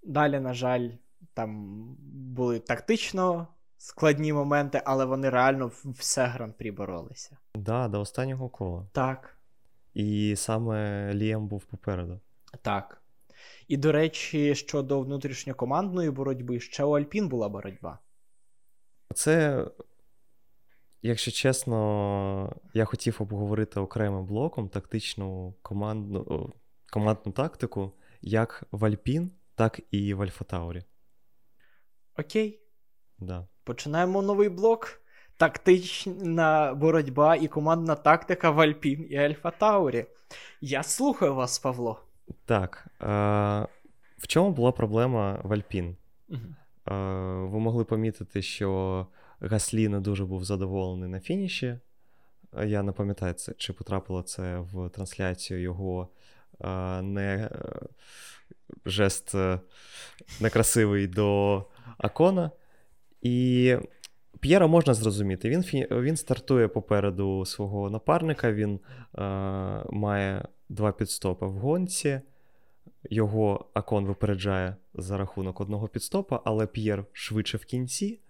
Далі, 0.02 0.40
на 0.40 0.54
жаль, 0.54 0.90
там 1.34 1.76
були 2.12 2.58
тактично 2.58 3.48
складні 3.86 4.32
моменти, 4.32 4.82
але 4.84 5.04
вони 5.04 5.30
реально 5.30 5.70
все 5.84 6.26
гран-прі 6.26 6.70
боролися. 6.70 7.30
Так, 7.52 7.62
да, 7.62 7.88
до 7.88 8.00
останнього 8.00 8.48
кола. 8.48 8.86
Так. 8.92 9.38
І 9.94 10.36
саме 10.36 11.10
Ліам 11.14 11.48
був 11.48 11.64
попереду. 11.64 12.20
Так. 12.62 13.02
І, 13.68 13.76
до 13.76 13.92
речі, 13.92 14.54
щодо 14.54 15.00
внутрішньокомандної 15.00 16.10
боротьби, 16.10 16.60
ще 16.60 16.84
у 16.84 16.90
Альпін 16.90 17.28
була 17.28 17.48
боротьба. 17.48 17.98
Це, 19.14 19.66
якщо 21.02 21.30
чесно, 21.30 22.56
я 22.74 22.84
хотів 22.84 23.16
обговорити 23.18 23.80
окремим 23.80 24.26
блоком 24.26 24.68
тактичну 24.68 25.54
командну 25.62 26.52
командну 26.92 27.32
тактику, 27.32 27.92
як 28.20 28.64
в 28.70 28.84
Альпін, 28.84 29.30
так 29.54 29.80
і 29.90 30.14
в 30.14 30.22
Альфа-Таурі. 30.22 30.82
Окей. 32.18 32.65
Да. 33.20 33.46
Починаємо 33.64 34.22
новий 34.22 34.48
блок. 34.48 35.00
Тактична 35.36 36.74
боротьба 36.74 37.36
і 37.36 37.48
командна 37.48 37.94
тактика 37.94 38.50
в 38.50 38.60
Альпін 38.60 39.06
і 39.10 39.16
Альфа 39.16 39.50
Таурі. 39.50 40.06
Я 40.60 40.82
слухаю 40.82 41.34
вас, 41.34 41.58
Павло. 41.58 42.00
Так. 42.44 42.86
Е- 43.02 43.66
В 44.18 44.26
чому 44.26 44.50
була 44.50 44.72
проблема 44.72 45.40
в 45.44 45.52
Альпін? 45.52 45.96
Угу. 46.28 46.38
Е- 46.86 46.94
Ви 47.46 47.58
могли 47.60 47.84
помітити, 47.84 48.42
що 48.42 49.06
Гаслі 49.40 49.88
не 49.88 50.00
дуже 50.00 50.24
був 50.24 50.44
задоволений 50.44 51.08
на 51.08 51.20
фініші. 51.20 51.78
Я 52.64 52.82
не 52.82 52.92
пам'ятаю, 52.92 53.32
це, 53.34 53.52
чи 53.58 53.72
потрапило 53.72 54.22
це 54.22 54.58
в 54.58 54.88
трансляцію 54.88 55.60
його 55.62 56.08
е- 56.60 57.02
не 57.02 57.34
е, 57.36 57.50
жест 58.86 59.34
е, 59.34 59.60
некрасивий 60.40 61.06
до 61.06 61.64
Акона. 61.98 62.50
І 63.22 63.76
П'єра 64.40 64.66
можна 64.66 64.94
зрозуміти. 64.94 65.48
Він 65.48 65.62
він 65.90 66.16
стартує 66.16 66.68
попереду 66.68 67.44
свого 67.44 67.90
напарника, 67.90 68.52
він 68.52 68.80
е, 69.18 69.20
має 69.90 70.48
два 70.68 70.92
підстопи 70.92 71.46
в 71.46 71.52
гонці. 71.52 72.20
Його 73.10 73.66
Акон 73.74 74.06
випереджає 74.06 74.76
за 74.94 75.18
рахунок 75.18 75.60
одного 75.60 75.88
підстопа, 75.88 76.40
але 76.44 76.66
П'єр 76.66 77.04
швидше 77.12 77.56
в 77.56 77.64
кінці, 77.64 78.20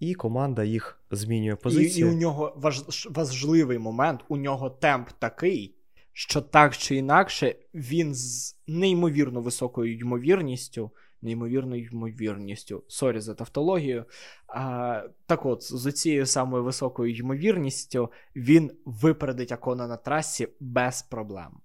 і 0.00 0.14
команда 0.14 0.64
їх 0.64 1.00
змінює 1.10 1.56
позицію. 1.56 2.06
І, 2.06 2.10
і 2.10 2.14
у 2.14 2.18
нього 2.18 2.52
важ, 2.56 3.08
важливий 3.10 3.78
момент, 3.78 4.20
у 4.28 4.36
нього 4.36 4.70
темп 4.70 5.08
такий, 5.18 5.74
що 6.12 6.40
так 6.40 6.76
чи 6.76 6.96
інакше 6.96 7.54
він 7.74 8.14
з 8.14 8.56
неймовірно 8.66 9.40
високою 9.40 9.98
ймовірністю 9.98 10.90
неймовірною 11.24 11.84
ймовірністю. 11.92 12.84
Sorry 12.88 13.20
за 13.20 13.34
тавтологію. 13.34 14.04
А, 14.48 15.02
Так 15.26 15.46
от, 15.46 15.62
з 15.62 15.92
цією 15.92 16.26
самою 16.26 16.64
високою 16.64 17.14
ймовірністю 17.14 18.10
він 18.36 18.70
випередить 18.84 19.52
Окона 19.52 19.86
на 19.86 19.96
трасі 19.96 20.48
без 20.60 21.02
проблем. 21.02 21.60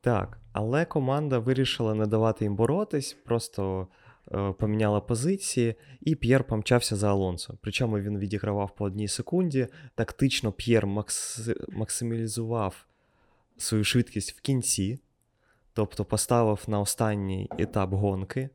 Так, 0.00 0.40
але 0.52 0.84
команда 0.84 1.38
вирішила 1.38 1.94
не 1.94 2.06
давати 2.06 2.44
їм 2.44 2.56
боротись, 2.56 3.16
просто 3.24 3.88
е, 4.32 4.52
поміняла 4.52 5.00
позиції, 5.00 5.74
і 6.00 6.14
П'єр 6.14 6.44
помчався 6.44 6.96
за 6.96 7.10
Алонсо. 7.10 7.58
Причому 7.60 7.98
він 7.98 8.18
відігравав 8.18 8.74
по 8.74 8.84
одній 8.84 9.08
секунді. 9.08 9.68
Тактично 9.94 10.52
П'єр 10.52 10.86
макс... 10.86 11.48
максималізував 11.68 12.86
свою 13.56 13.84
швидкість 13.84 14.32
в 14.32 14.40
кінці, 14.40 14.98
тобто 15.72 16.04
поставив 16.04 16.64
на 16.66 16.80
останній 16.80 17.50
етап 17.58 17.90
гонки 17.90 18.48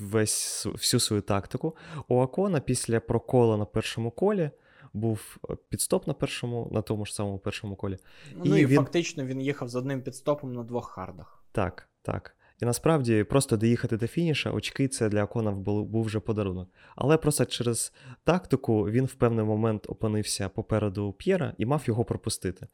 весь, 0.00 0.66
всю 0.66 1.00
свою 1.00 1.22
тактику. 1.22 1.76
У 2.08 2.20
Акона 2.20 2.60
після 2.60 3.00
прокола 3.00 3.56
на 3.56 3.64
першому 3.64 4.10
колі 4.10 4.50
був 4.92 5.38
е, 5.50 5.56
підстоп 5.68 6.06
на 6.06 6.14
першому, 6.14 6.68
на 6.72 6.82
тому 6.82 7.04
ж 7.04 7.14
самому 7.14 7.38
першому 7.38 7.76
колі. 7.76 7.96
Ну 8.44 8.56
і, 8.56 8.60
і 8.60 8.66
він... 8.66 8.76
фактично 8.76 9.24
він 9.24 9.40
їхав 9.40 9.68
з 9.68 9.74
одним 9.74 10.02
підстопом 10.02 10.52
на 10.52 10.62
двох 10.62 10.90
хардах. 10.90 11.44
Так, 11.52 11.88
так. 12.02 12.34
І 12.62 12.64
насправді 12.64 13.24
просто 13.24 13.56
доїхати 13.56 13.96
до 13.96 14.06
фініша, 14.06 14.50
очки 14.50 14.88
це 14.88 15.08
для 15.08 15.24
Акона 15.24 15.50
був, 15.50 15.86
був 15.86 16.04
вже 16.04 16.20
подарунок. 16.20 16.68
Але 16.96 17.16
просто 17.16 17.44
через 17.44 17.92
тактику 18.24 18.90
він 18.90 19.04
в 19.04 19.14
певний 19.14 19.44
момент 19.44 19.86
опинився 19.88 20.48
попереду 20.48 21.12
П'єра 21.12 21.54
і 21.58 21.66
мав 21.66 21.82
його 21.86 22.04
пропустити. 22.04 22.66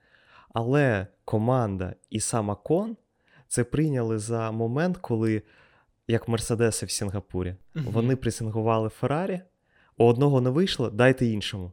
Але 0.49 1.07
команда 1.25 1.95
і 2.11 2.21
сам 2.21 2.51
Акон 2.51 2.97
це 3.49 3.65
прийняли 3.65 4.19
за 4.19 4.51
момент, 4.51 4.97
коли 4.97 5.43
як 6.09 6.29
Мерседеси 6.29 6.87
в 6.87 6.91
Сінгапурі. 6.91 7.57
Uh-huh. 7.75 7.91
Вони 7.91 8.17
присингували 8.17 8.89
Феррарі, 8.89 9.41
у 9.99 10.05
одного 10.05 10.41
не 10.41 10.51
вийшло, 10.51 10.91
дайте 10.91 11.27
іншому. 11.27 11.73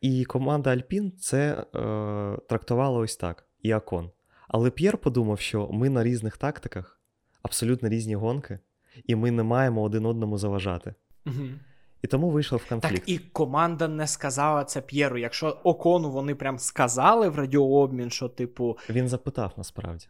І 0.00 0.24
команда 0.24 0.70
Альпін 0.70 1.12
це 1.18 1.52
е, 1.52 2.38
трактувала 2.48 2.98
ось 2.98 3.16
так: 3.16 3.46
і 3.62 3.72
Акон. 3.72 4.10
Але 4.48 4.70
П'єр 4.70 4.98
подумав, 4.98 5.40
що 5.40 5.68
ми 5.72 5.90
на 5.90 6.04
різних 6.04 6.36
тактиках, 6.36 7.00
абсолютно 7.42 7.88
різні 7.88 8.14
гонки, 8.14 8.58
і 9.06 9.14
ми 9.14 9.30
не 9.30 9.42
маємо 9.42 9.82
один 9.82 10.06
одному 10.06 10.38
заважати. 10.38 10.94
Uh-huh. 11.26 11.54
І 12.02 12.06
тому 12.06 12.30
вийшло 12.30 12.58
в 12.58 12.68
конфлікт. 12.68 12.94
Так, 12.94 13.08
і 13.08 13.18
команда 13.18 13.88
не 13.88 14.06
сказала 14.06 14.64
це 14.64 14.80
П'єру. 14.80 15.18
Якщо 15.18 15.48
Окону 15.48 16.10
вони 16.10 16.34
прям 16.34 16.58
сказали 16.58 17.28
в 17.28 17.36
радіообмін, 17.36 18.10
що, 18.10 18.28
типу. 18.28 18.78
Він 18.90 19.08
запитав 19.08 19.52
насправді. 19.56 20.06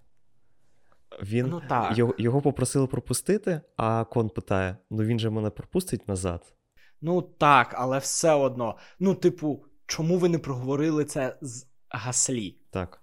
Він 1.22 1.46
ну, 1.46 1.62
так. 1.68 1.98
Його 1.98 2.14
його 2.18 2.40
попросили 2.40 2.86
пропустити, 2.86 3.60
а 3.76 4.04
кон 4.04 4.28
питає: 4.28 4.76
ну 4.90 5.02
він 5.02 5.18
же 5.18 5.30
мене 5.30 5.50
пропустить 5.50 6.08
назад. 6.08 6.54
Ну 7.00 7.22
так, 7.22 7.74
але 7.78 7.98
все 7.98 8.32
одно. 8.32 8.76
Ну, 8.98 9.14
типу, 9.14 9.64
чому 9.86 10.18
ви 10.18 10.28
не 10.28 10.38
проговорили 10.38 11.04
це 11.04 11.38
з 11.40 11.66
Гаслі? 11.88 12.58
Так. 12.70 13.02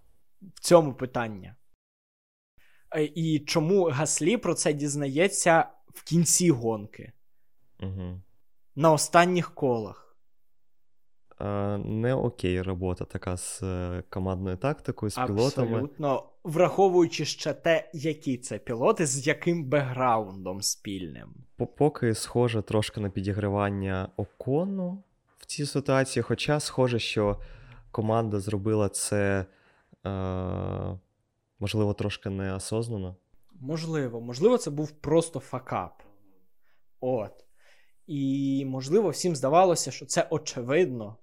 В 0.56 0.60
цьому 0.60 0.94
питання. 0.94 1.56
Е, 2.96 3.04
і 3.04 3.40
чому 3.40 3.84
Гаслі 3.84 4.38
про 4.38 4.54
це 4.54 4.74
дізнається 4.74 5.70
в 5.94 6.04
кінці 6.04 6.52
гонки 6.52 7.12
Угу. 7.84 8.22
на 8.76 8.92
останніх 8.92 9.56
колах. 9.56 10.09
Не 11.86 12.14
окей 12.14 12.62
робота 12.62 13.06
така 13.06 13.38
з 13.38 13.64
е, 13.64 14.04
командною 14.10 14.58
тактикою, 14.58 15.10
з 15.10 15.16
пілотами. 15.16 15.68
Абсолютно, 15.68 16.24
враховуючи 16.44 17.26
ще 17.26 17.54
те, 17.54 17.90
які 17.94 18.38
це 18.38 18.58
пілоти, 18.58 19.06
з 19.06 19.28
яким 19.28 19.66
бекграундом 19.66 20.62
спільним. 20.62 21.34
Поки 21.78 22.16
схоже 22.16 22.62
трошки 22.62 23.02
на 23.02 23.10
підігривання 23.10 24.10
окону 24.18 25.04
в 25.38 25.46
цій 25.46 25.66
ситуації, 25.66 26.24
хоча 26.24 26.60
схоже, 26.60 27.00
що 27.00 27.40
команда 27.92 28.40
зробила 28.40 28.90
це, 28.90 29.46
е, 30.06 30.10
можливо, 31.60 31.94
трошки 31.94 32.30
неосознано. 32.30 33.16
Можливо, 33.62 34.22
можливо, 34.22 34.58
це 34.58 34.72
був 34.72 34.92
просто 34.92 35.40
факап. 35.40 36.04
От. 37.00 37.46
І, 38.08 38.66
можливо, 38.68 39.10
всім 39.10 39.36
здавалося, 39.36 39.92
що 39.92 40.06
це 40.06 40.28
очевидно. 40.30 41.18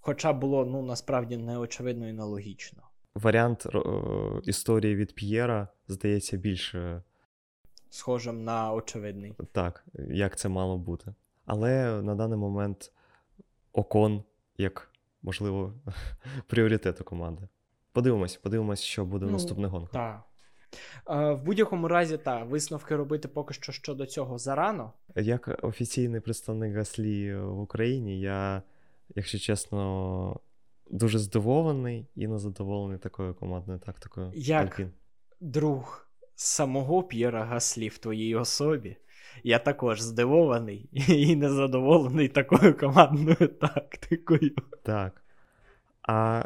Хоча 0.00 0.32
було 0.32 0.64
ну, 0.64 0.82
насправді 0.82 1.36
не 1.36 1.58
очевидно 1.58 2.08
і 2.08 2.12
нелогічно. 2.12 2.82
Варіант 3.14 3.66
е, 3.74 3.80
історії 4.44 4.96
від 4.96 5.14
П'єра 5.14 5.68
здається 5.88 6.36
більше 6.36 7.02
схожим 7.90 8.44
на 8.44 8.72
очевидний. 8.72 9.34
Так, 9.52 9.84
як 10.10 10.38
це 10.38 10.48
мало 10.48 10.78
бути. 10.78 11.14
Але 11.46 12.02
на 12.02 12.14
даний 12.14 12.38
момент 12.38 12.92
окон 13.72 14.22
як, 14.58 14.90
можливо, 15.22 15.74
пріоритет 16.46 17.00
у 17.00 17.04
команди. 17.04 17.48
Подивимось, 17.92 18.36
подивимось, 18.36 18.82
що 18.82 19.04
буде 19.04 19.26
ну, 19.26 19.32
наступна 19.32 19.68
гонка. 19.68 19.92
Так. 19.92 20.22
В 21.06 21.42
будь-якому 21.42 21.88
разі, 21.88 22.18
так, 22.18 22.46
висновки 22.46 22.96
робити 22.96 23.28
поки 23.28 23.54
що 23.54 23.72
щодо 23.72 24.06
цього 24.06 24.38
зарано. 24.38 24.92
Як 25.16 25.58
офіційний 25.62 26.20
представник 26.20 26.76
Гаслі 26.76 27.36
в 27.36 27.60
Україні, 27.60 28.20
я, 28.20 28.62
якщо 29.14 29.38
чесно, 29.38 30.40
дуже 30.90 31.18
здивований 31.18 32.06
і 32.14 32.28
незадоволений 32.28 32.98
такою 32.98 33.34
командною 33.34 33.78
тактикою. 33.78 34.32
Як 34.34 34.72
Альпін. 34.72 34.92
друг 35.40 36.08
самого 36.34 37.02
П'єра 37.02 37.44
Гаслі 37.44 37.88
в 37.88 37.98
твоїй 37.98 38.34
особі, 38.34 38.96
я 39.44 39.58
також 39.58 40.00
здивований 40.00 40.88
і 41.08 41.36
незадоволений 41.36 42.28
такою 42.28 42.76
командною 42.76 43.48
тактикою. 43.60 44.54
Так. 44.82 45.24
А 46.02 46.44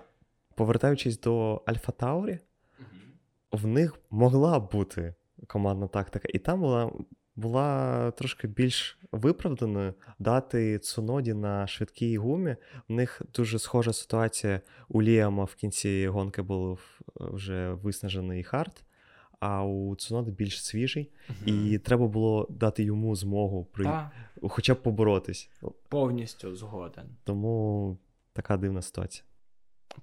повертаючись 0.55 1.21
до 1.21 1.63
Альфа 1.67 1.93
Таурі 1.93 2.39
в 3.53 3.67
них 3.67 3.99
могла 4.11 4.61
бути 4.61 5.15
командна 5.47 5.89
тактика, 5.89 6.29
і 6.35 6.39
там 6.39 6.61
була 6.61 6.93
була 7.37 8.11
трошки 8.11 8.49
більш 8.49 8.99
виправданою 9.13 9.95
дати 10.19 10.79
Цуноді 10.79 11.35
на 11.35 11.67
швидкій 11.67 12.19
гумі. 12.19 12.57
В 12.89 12.93
них 12.93 13.23
дуже 13.35 13.59
схожа 13.59 13.93
ситуація 13.93 14.61
у 14.89 15.03
Ліама 15.03 15.45
в 15.45 15.55
кінці 15.55 16.09
гонки 16.09 16.43
був 16.43 16.81
вже 17.17 17.73
виснажений 17.73 18.43
hard, 18.43 18.85
а 19.41 19.65
у 19.65 19.97
Цуноди 19.97 20.31
більш 20.31 20.65
свіжий, 20.65 21.13
угу. 21.29 21.39
і 21.47 21.79
треба 21.79 22.07
було 22.07 22.47
дати 22.51 22.85
йому 22.85 23.17
змогу 23.17 23.65
при... 23.65 24.09
хоча 24.43 24.75
б 24.75 24.83
поборотись. 24.83 25.51
Повністю 25.89 26.57
згоден. 26.57 27.07
Тому 27.25 27.99
така 28.33 28.57
дивна 28.57 28.83
ситуація. 28.83 29.25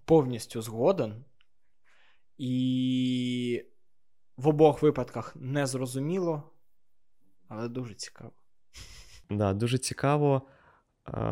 Повністю 0.05 0.61
згоден. 0.61 1.23
І 2.37 3.65
в 4.37 4.47
обох 4.47 4.81
випадках 4.81 5.35
не 5.35 5.67
зрозуміло, 5.67 6.50
але 7.51 7.67
дуже 7.67 7.93
цікаво. 7.93 8.31
Да, 9.29 9.53
дуже 9.53 9.77
цікаво. 9.77 10.41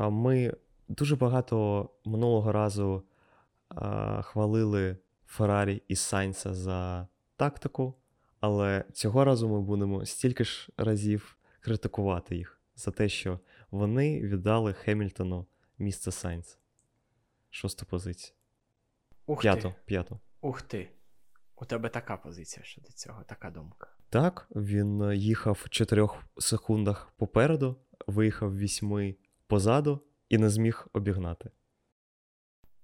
Ми 0.09 0.53
дуже 0.87 1.15
багато 1.15 1.89
минулого 2.05 2.51
разу 2.51 3.03
хвалили 4.21 4.97
Феррарі 5.25 5.83
і 5.87 5.95
Сайнса 5.95 6.53
за 6.53 7.07
тактику, 7.35 7.93
але 8.39 8.85
цього 8.93 9.25
разу 9.25 9.49
ми 9.49 9.61
будемо 9.61 10.05
стільки 10.05 10.43
ж 10.43 10.69
разів 10.77 11.37
критикувати 11.59 12.35
їх 12.35 12.61
за 12.75 12.91
те, 12.91 13.09
що 13.09 13.39
вони 13.71 14.21
віддали 14.21 14.73
Хемільтону 14.73 15.45
місце 15.77 16.11
Сайнса. 16.11 16.57
Шосту 17.49 17.85
позицію. 17.85 18.35
П'яту. 19.41 19.73
П'яту. 19.85 20.19
Ух 20.41 20.61
ти. 20.61 20.89
У 21.55 21.65
тебе 21.65 21.89
така 21.89 22.17
позиція 22.17 22.65
щодо 22.65 22.87
цього, 22.91 23.23
така 23.23 23.49
думка. 23.49 23.87
Так, 24.09 24.47
він 24.55 25.01
е, 25.01 25.15
їхав 25.15 25.59
в 25.65 25.69
4 25.69 26.07
секундах 26.37 27.13
попереду, 27.17 27.75
виїхав 28.07 28.57
вісьми 28.57 29.15
позаду 29.47 30.01
і 30.29 30.37
не 30.37 30.49
зміг 30.49 30.87
обігнати. 30.93 31.51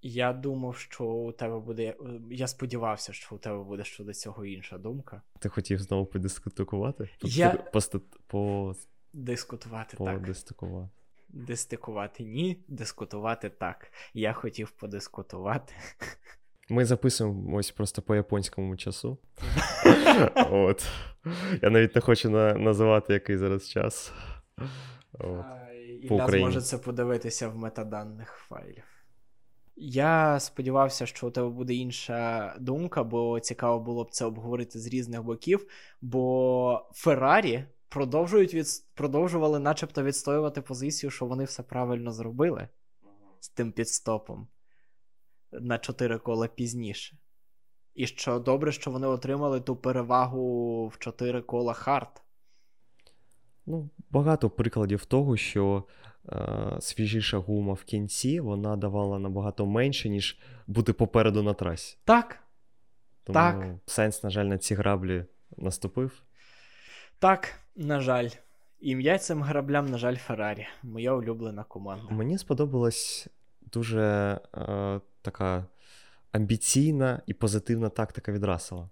Я 0.01 0.33
думав, 0.33 0.77
що 0.77 1.05
у 1.05 1.31
тебе 1.31 1.59
буде. 1.59 1.83
Е, 1.83 1.95
я 2.31 2.47
сподівався, 2.47 3.13
що 3.13 3.35
у 3.35 3.37
тебе 3.37 3.63
буде 3.63 3.83
щодо 3.83 4.13
цього 4.13 4.45
інша 4.45 4.77
думка. 4.77 5.21
Ти 5.39 5.49
хотів 5.49 5.79
знову 5.79 6.05
подискутувати? 6.05 7.09
Я... 7.21 7.49
По... 7.73 7.79
По... 8.27 8.73
Дискутувати, 9.13 9.97
по... 9.97 10.05
так. 10.05 10.25
Дистикувати. 10.25 10.89
Дистикувати 11.29 12.23
ні, 12.23 12.63
дискутувати 12.67 13.49
так. 13.49 13.91
Я 14.13 14.33
хотів 14.33 14.71
подискутувати. 14.71 15.73
Ми 16.69 16.85
записуємо 16.85 17.57
ось 17.57 17.71
просто 17.71 18.01
по 18.01 18.15
японському 18.15 18.77
часу. 18.77 19.17
От. 20.51 20.87
Я 21.61 21.69
навіть 21.69 21.95
не 21.95 22.01
хочу 22.01 22.29
на- 22.29 22.53
називати 22.53 23.13
який 23.13 23.37
зараз 23.37 23.69
час. 23.69 24.11
От. 25.13 25.45
Ілля 26.01 26.27
зможе 26.27 26.61
це 26.61 26.77
подивитися 26.77 27.49
в 27.49 27.57
метаданних 27.57 28.29
файлів. 28.49 28.83
Я 29.75 30.39
сподівався, 30.39 31.05
що 31.05 31.27
у 31.27 31.31
тебе 31.31 31.49
буде 31.49 31.73
інша 31.73 32.55
думка, 32.59 33.03
бо 33.03 33.39
цікаво 33.39 33.79
було 33.79 34.03
б 34.03 34.11
це 34.11 34.25
обговорити 34.25 34.79
з 34.79 34.87
різних 34.87 35.23
боків. 35.23 35.67
Бо 36.01 36.89
Феррарі 36.93 37.65
продовжують 37.89 38.53
від... 38.53 38.65
продовжували 38.93 39.59
начебто 39.59 40.03
відстоювати 40.03 40.61
позицію, 40.61 41.11
що 41.11 41.25
вони 41.25 41.43
все 41.43 41.63
правильно 41.63 42.11
зробили 42.11 42.67
з 43.39 43.49
тим 43.49 43.71
пітстопом 43.71 44.47
на 45.61 45.77
4 45.77 46.17
кола 46.17 46.47
пізніше. 46.47 47.17
І 47.95 48.07
що 48.07 48.39
добре, 48.39 48.71
що 48.71 48.91
вони 48.91 49.07
отримали 49.07 49.61
ту 49.61 49.75
перевагу 49.75 50.87
в 50.87 50.97
4 50.99 51.41
кола 51.41 51.73
hard. 51.73 52.21
Ну, 53.65 53.89
Багато 54.11 54.49
прикладів 54.49 55.05
того, 55.05 55.37
що 55.37 55.83
е, 56.29 56.77
свіжіша 56.79 57.37
гума 57.37 57.73
в 57.73 57.83
кінці 57.83 58.39
вона 58.39 58.75
давала 58.75 59.19
набагато 59.19 59.65
менше, 59.65 60.09
ніж 60.09 60.39
бути 60.67 60.93
попереду 60.93 61.43
на 61.43 61.53
трасі. 61.53 61.97
Так. 62.05 62.39
Тому 63.23 63.33
так. 63.33 63.65
сенс, 63.85 64.23
на 64.23 64.29
жаль, 64.29 64.45
на 64.45 64.57
ці 64.57 64.75
граблі 64.75 65.25
наступив. 65.57 66.23
Так, 67.19 67.59
на 67.75 67.99
жаль. 67.99 68.29
Ім'я 68.79 69.17
цим 69.17 69.41
граблям, 69.41 69.89
на 69.89 69.97
жаль, 69.97 70.15
Феррарі. 70.15 70.67
Моя 70.83 71.13
улюблена 71.13 71.63
команда. 71.63 72.13
Мені 72.13 72.37
сподобалась 72.37 73.27
дуже 73.61 74.39
е, 74.57 75.01
така 75.25 75.65
амбіційна 76.31 77.21
і 77.25 77.33
позитивна 77.33 77.89
тактика 77.89 78.31
від 78.31 78.43
Рассела? 78.43 78.89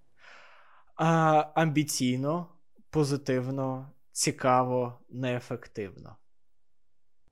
А, 0.96 1.46
Амбіційно, 1.56 2.48
позитивно, 2.90 3.92
цікаво, 4.12 5.00
неефективно. 5.10 6.16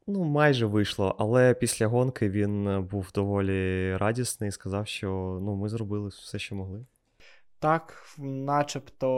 Ну, 0.07 0.23
майже 0.23 0.65
вийшло, 0.65 1.15
але 1.19 1.53
після 1.53 1.87
гонки 1.87 2.29
він 2.29 2.83
був 2.83 3.11
доволі 3.15 3.97
радісний 3.97 4.47
і 4.47 4.51
сказав, 4.51 4.87
що 4.87 5.39
ну, 5.41 5.55
ми 5.55 5.69
зробили 5.69 6.09
все, 6.09 6.39
що 6.39 6.55
могли. 6.55 6.85
Так, 7.59 8.15
начебто, 8.17 9.09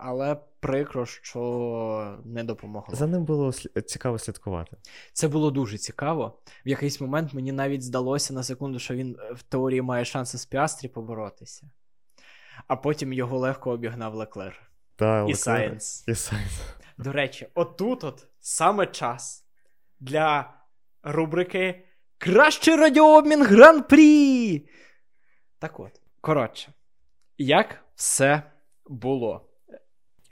але 0.00 0.36
прикро, 0.64 1.06
що 1.06 2.18
не 2.24 2.44
допомогло. 2.44 2.94
За 2.94 3.06
ним 3.06 3.24
було 3.24 3.52
цікаво 3.86 4.18
слідкувати. 4.18 4.76
Це 5.12 5.28
було 5.28 5.50
дуже 5.50 5.78
цікаво. 5.78 6.38
В 6.66 6.68
якийсь 6.68 7.00
момент 7.00 7.34
мені 7.34 7.52
навіть 7.52 7.82
здалося 7.82 8.34
на 8.34 8.42
секунду, 8.42 8.78
що 8.78 8.94
він 8.94 9.16
е, 9.20 9.32
в 9.32 9.42
теорії 9.42 9.82
має 9.82 10.04
шанси 10.04 10.38
з 10.38 10.46
Піастрі 10.46 10.88
поборотися, 10.88 11.70
а 12.66 12.76
потім 12.76 13.12
його 13.12 13.38
легко 13.38 13.70
обігнав 13.70 14.14
Леклер. 14.14 14.70
Та, 14.96 15.26
і 15.28 15.34
Сайнс. 15.34 16.04
І 16.08 16.14
Сайенс. 16.14 16.60
До 16.98 17.12
речі, 17.12 17.46
отут 17.54 18.04
от 18.04 18.26
саме 18.40 18.86
час 18.86 19.44
для 20.00 20.54
рубрики 21.02 21.84
Кращий 22.18 22.76
радіообмін 22.76 23.44
гран-прі. 23.44 24.68
Так 25.58 25.80
от, 25.80 26.00
коротше, 26.20 26.72
як 27.38 27.84
все 27.94 28.42
було? 28.86 29.53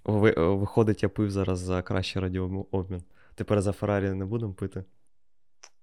Е, 0.08 0.32
Виходить, 0.36 1.02
я 1.02 1.08
пив 1.08 1.30
зараз 1.30 1.58
за 1.58 1.82
кращий 1.82 2.22
радіообмін. 2.22 3.02
Тепер 3.34 3.62
за 3.62 3.72
Феррарі 3.72 4.10
не 4.10 4.24
будемо 4.24 4.52
пити. 4.52 4.84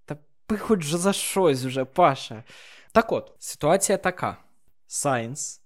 Та 0.05 0.17
пи 0.45 0.57
хоч 0.57 0.85
за 0.85 1.13
щось 1.13 1.65
вже, 1.65 1.85
Паша. 1.85 2.43
Так 2.91 3.11
от, 3.11 3.35
ситуація 3.39 3.97
така: 3.97 4.37
Сайнс 4.87 5.61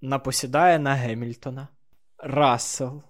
напосідає 0.00 0.78
на 0.78 0.94
Гемільтона. 0.94 1.68
Рассел 2.18 3.02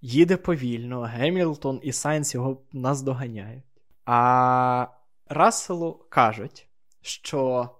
їде 0.00 0.36
повільно, 0.36 1.02
Гемілтон 1.02 1.80
і 1.82 1.92
Сайнс 1.92 2.34
його 2.34 2.62
наздоганяють. 2.72 3.64
А 4.04 4.86
Расселу 5.28 6.06
кажуть, 6.08 6.68
що 7.00 7.70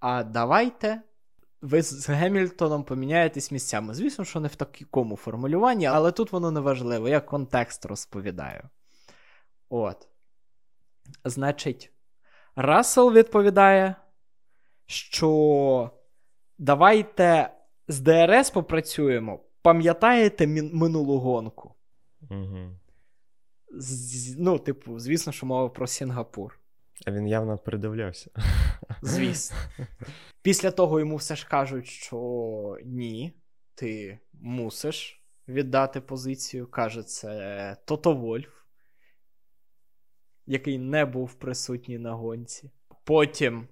а 0.00 0.24
давайте 0.24 1.02
ви 1.64 1.82
з 1.82 2.08
Гемільтоном 2.08 2.84
поміняєтесь 2.84 3.52
місцями. 3.52 3.94
Звісно, 3.94 4.24
що 4.24 4.40
не 4.40 4.48
в 4.48 4.54
такому 4.54 5.16
формулюванні, 5.16 5.86
але 5.86 6.12
тут 6.12 6.32
воно 6.32 6.50
не 6.50 6.60
важливо, 6.60 7.08
я 7.08 7.20
контекст 7.20 7.86
розповідаю. 7.86 8.68
От. 9.68 10.08
Значить, 11.24 11.92
Рассел 12.56 13.12
відповідає, 13.12 13.96
що 14.86 15.90
давайте 16.58 17.50
з 17.88 18.00
ДРС 18.00 18.50
попрацюємо. 18.50 19.40
Пам'ятаєте 19.62 20.46
минулу 20.46 21.18
гонку? 21.18 21.74
Угу. 22.30 22.70
З, 23.70 24.36
ну, 24.38 24.58
типу, 24.58 24.98
звісно, 24.98 25.32
що 25.32 25.46
мова 25.46 25.68
про 25.68 25.86
Сінгапур. 25.86 26.60
А 27.04 27.10
він 27.10 27.28
явно 27.28 27.58
передивлявся. 27.58 28.30
Звісно. 29.02 29.56
Після 30.42 30.70
того 30.70 31.00
йому 31.00 31.16
все 31.16 31.36
ж 31.36 31.46
кажуть, 31.48 31.86
що 31.86 32.78
ні, 32.84 33.36
ти 33.74 34.18
мусиш 34.32 35.24
віддати 35.48 36.00
позицію. 36.00 36.66
Каже, 36.66 37.02
це 37.02 37.76
Тото 37.84 38.14
Вольф, 38.14 38.52
який 40.46 40.78
не 40.78 41.04
був 41.04 41.34
присутній 41.34 41.98
на 41.98 42.12
гонці. 42.12 42.70
Потім 43.04 43.68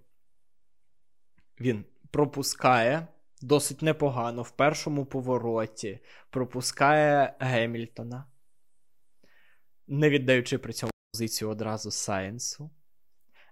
він 1.60 1.84
пропускає 2.10 3.06
досить 3.42 3.82
непогано 3.82 4.42
в 4.42 4.50
першому 4.50 5.04
повороті, 5.04 5.98
пропускає 6.30 7.36
Гемільтона, 7.40 8.26
не 9.86 10.10
віддаючи 10.10 10.58
при 10.58 10.72
цьому 10.72 10.90
позицію 11.12 11.50
одразу 11.50 11.90
Сайенсу. 11.90 12.70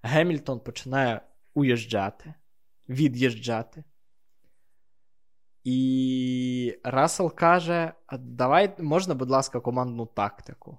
Гемільтон 0.03 0.61
починає 0.61 1.21
уїжджати, 1.55 2.35
від'їжджати. 2.89 3.85
І 5.65 6.79
Рассел 6.85 7.35
каже: 7.35 7.93
давай, 8.19 8.75
можна, 8.79 9.15
будь 9.15 9.31
ласка, 9.31 9.61
командну 9.61 10.07
тактику. 10.07 10.79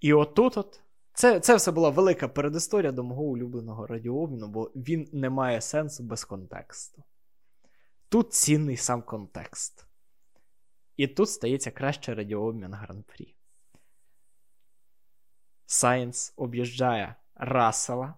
І 0.00 0.12
отут 0.12 0.56
от. 0.56 0.80
Це 1.12 1.40
це 1.40 1.56
все 1.56 1.72
була 1.72 1.90
велика 1.90 2.28
передісторія 2.28 2.92
до 2.92 3.04
мого 3.04 3.22
улюбленого 3.22 3.86
радіообміну, 3.86 4.48
бо 4.48 4.64
він 4.74 5.08
не 5.12 5.30
має 5.30 5.60
сенсу 5.60 6.02
без 6.02 6.24
контексту. 6.24 7.02
Тут 8.08 8.32
цінний 8.32 8.76
сам 8.76 9.02
контекст. 9.02 9.86
І 10.96 11.06
тут 11.06 11.30
стається 11.30 11.70
краще 11.70 12.14
радіообмін 12.14 12.74
гран-прі. 12.74 13.34
Сайенс 15.66 16.34
об'їжджає 16.36 17.14
Рассела 17.40 18.14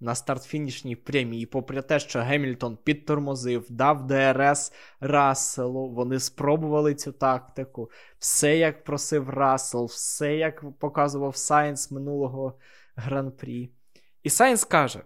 на 0.00 0.14
старт-фінішній 0.14 0.96
прямій, 0.96 1.46
попри 1.46 1.82
те, 1.82 1.98
що 1.98 2.20
Гемільтон 2.20 2.76
підтормозив, 2.76 3.66
дав 3.70 4.06
ДРС 4.06 4.72
Расселу. 5.00 5.90
Вони 5.90 6.20
спробували 6.20 6.94
цю 6.94 7.12
тактику. 7.12 7.90
Все, 8.18 8.56
як 8.56 8.84
просив 8.84 9.30
Рассел, 9.30 9.84
все, 9.84 10.36
як 10.36 10.78
показував 10.78 11.36
Сайнс 11.36 11.90
минулого 11.90 12.58
гран-прі. 12.96 13.70
І 14.22 14.30
Сайнс 14.30 14.64
каже: 14.64 15.02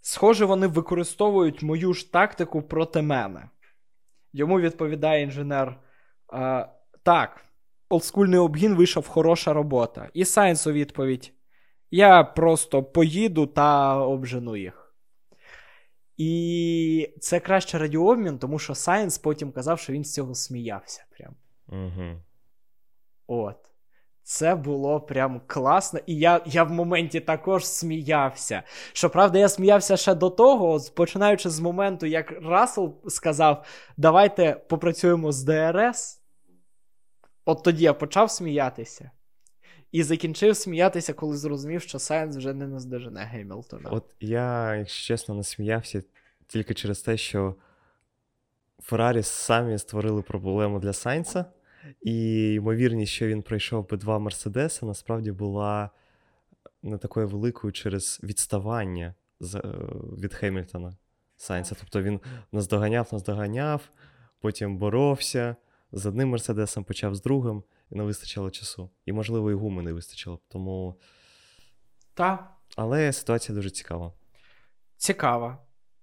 Схоже, 0.00 0.44
вони 0.44 0.66
використовують 0.66 1.62
мою 1.62 1.92
ж 1.92 2.12
тактику 2.12 2.62
проти 2.62 3.02
мене. 3.02 3.48
Йому 4.32 4.60
відповідає 4.60 5.22
інженер. 5.22 5.80
Так, 7.02 7.44
олдскульний 7.88 8.38
обгін 8.38 8.74
вийшов 8.74 9.08
хороша 9.08 9.52
робота. 9.52 10.08
І 10.14 10.24
Сайнс 10.24 10.66
у 10.66 10.72
відповідь: 10.72 11.32
Я 11.90 12.24
просто 12.24 12.82
поїду 12.82 13.46
та 13.46 13.96
обжену 13.96 14.56
їх. 14.56 14.94
І 16.16 17.14
це 17.20 17.40
кращий 17.40 17.78
радіообмін, 17.78 18.38
тому 18.38 18.58
що 18.58 18.74
Сайнс 18.74 19.18
потім 19.18 19.52
казав, 19.52 19.78
що 19.78 19.92
він 19.92 20.04
з 20.04 20.14
цього 20.14 20.34
сміявся. 20.34 21.04
Прям. 21.10 21.34
Угу. 21.68 22.22
От. 23.26 23.56
Це 24.22 24.54
було 24.54 25.00
прям 25.00 25.40
класно, 25.46 26.00
і 26.06 26.16
я 26.16 26.40
я 26.46 26.64
в 26.64 26.70
моменті 26.70 27.20
також 27.20 27.66
сміявся. 27.66 28.62
Щоправда, 28.92 29.38
я 29.38 29.48
сміявся 29.48 29.96
ще 29.96 30.14
до 30.14 30.30
того, 30.30 30.80
починаючи 30.94 31.50
з 31.50 31.60
моменту, 31.60 32.06
як 32.06 32.32
Рассел 32.42 32.94
сказав: 33.08 33.64
давайте 33.96 34.52
попрацюємо 34.52 35.32
з 35.32 35.42
ДРС. 35.42 36.22
От 37.44 37.62
тоді 37.62 37.84
я 37.84 37.94
почав 37.94 38.30
сміятися. 38.30 39.10
І 39.92 40.02
закінчив 40.02 40.56
сміятися, 40.56 41.12
коли 41.12 41.36
зрозумів, 41.36 41.82
що 41.82 41.98
Сайенс 41.98 42.36
вже 42.36 42.54
не 42.54 42.66
наздожене 42.66 43.20
Гемілтона. 43.20 43.90
От 43.90 44.04
я, 44.20 44.74
якщо 44.74 45.06
чесно, 45.06 45.34
не 45.34 45.44
сміявся 45.44 46.02
тільки 46.46 46.74
через 46.74 47.00
те, 47.00 47.16
що 47.16 47.54
Феррарі 48.82 49.22
самі 49.22 49.78
створили 49.78 50.22
проблему 50.22 50.78
для 50.78 50.92
Сайнса. 50.92 51.44
І 52.02 52.52
ймовірність, 52.52 53.12
що 53.12 53.26
він 53.26 53.42
пройшов 53.42 53.88
би 53.88 53.96
два 53.96 54.18
Мерседеси, 54.18 54.86
насправді 54.86 55.32
була 55.32 55.90
не 56.82 56.98
такою 56.98 57.28
великою 57.28 57.72
через 57.72 58.20
відставання 58.22 59.14
е, 59.42 59.58
від 60.18 60.34
Хемільтона 60.34 60.96
Сайнса. 61.36 61.76
Тобто 61.80 62.02
він 62.02 62.20
наздоганяв, 62.52 63.08
наздоганяв, 63.12 63.88
потім 64.40 64.78
боровся 64.78 65.56
з 65.92 66.06
одним 66.06 66.28
Мерседесом, 66.28 66.84
почав 66.84 67.14
з 67.14 67.22
другим, 67.22 67.62
не 67.90 68.02
вистачило 68.02 68.50
часу. 68.50 68.90
І, 69.04 69.12
можливо, 69.12 69.50
і 69.50 69.54
гуми 69.54 69.82
не 69.82 69.92
вистачило. 69.92 70.40
Тому. 70.48 71.00
Та. 72.14 72.54
Але 72.76 73.12
ситуація 73.12 73.56
дуже 73.56 73.70
цікава. 73.70 74.12
Цікава. 74.96 75.58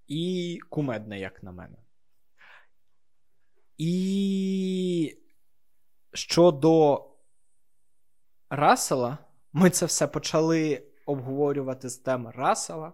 І 0.08 0.60
кумедна, 0.70 1.16
як 1.16 1.44
на 1.44 1.52
мене. 1.52 1.78
І 3.78 5.18
Щодо 6.16 7.06
Рассела, 8.50 9.18
ми 9.54 9.70
це 9.70 9.86
все 9.86 10.08
почали 10.08 10.84
обговорювати 11.06 11.90
з 11.90 11.98
теми 11.98 12.32
Рассела. 12.36 12.94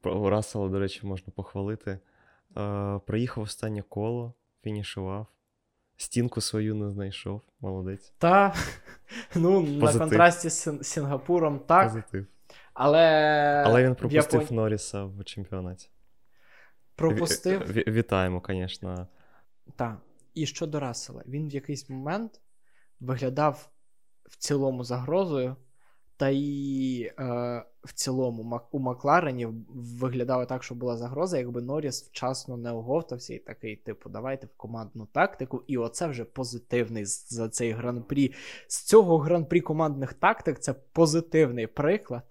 Про 0.00 0.30
Рассела, 0.30 0.68
до 0.68 0.78
речі, 0.78 1.06
можна 1.06 1.32
похвалити. 1.36 1.98
Е, 2.56 3.00
Проїхав 3.06 3.44
останнє 3.44 3.82
коло, 3.82 4.34
фінішував. 4.62 5.26
Стінку 5.96 6.40
свою 6.40 6.74
не 6.74 6.90
знайшов, 6.90 7.40
молодець. 7.60 8.12
Та, 8.18 8.54
ну, 9.34 9.60
на 9.60 9.98
контрасті 9.98 10.50
з 10.50 10.82
Сінгапуром 10.82 11.58
так. 11.58 11.88
Позитив. 11.88 12.26
Але 12.74 13.02
Але 13.66 13.84
він 13.84 13.94
пропустив 13.94 14.40
Япон... 14.40 14.56
Норріса 14.56 15.04
в 15.04 15.24
чемпіонаті. 15.24 15.88
Пропустив. 16.94 17.60
В- 17.60 17.92
вітаємо, 17.92 18.42
звісно. 18.48 19.08
Так. 19.76 19.96
І 20.34 20.46
щодо 20.46 20.80
Рассела, 20.80 21.22
він 21.26 21.48
в 21.48 21.52
якийсь 21.52 21.90
момент 21.90 22.40
виглядав 23.00 23.68
в 24.24 24.36
цілому 24.36 24.84
загрозою, 24.84 25.56
та 26.16 26.28
і 26.28 27.00
е, 27.02 27.12
в 27.84 27.92
цілому 27.94 28.60
у 28.70 28.78
Макларені 28.78 29.48
виглядало 29.68 30.46
так, 30.46 30.62
що 30.62 30.74
була 30.74 30.96
загроза, 30.96 31.38
якби 31.38 31.62
Норріс 31.62 32.02
вчасно 32.02 32.56
не 32.56 32.72
оговтався 32.72 33.34
і 33.34 33.38
такий, 33.38 33.76
типу, 33.76 34.10
давайте 34.10 34.46
в 34.46 34.56
командну 34.56 35.06
тактику. 35.06 35.64
І 35.66 35.78
оце 35.78 36.06
вже 36.06 36.24
позитивний 36.24 37.04
за 37.04 37.48
цей 37.48 37.72
гран-прі. 37.72 38.34
З 38.68 38.82
цього 38.82 39.18
гран-прі 39.18 39.60
командних 39.60 40.14
тактик 40.14 40.58
це 40.58 40.74
позитивний 40.92 41.66
приклад. 41.66 42.22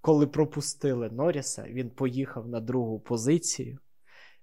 Коли 0.00 0.26
пропустили 0.26 1.10
Норріса, 1.10 1.64
він 1.68 1.90
поїхав 1.90 2.48
на 2.48 2.60
другу 2.60 3.00
позицію. 3.00 3.78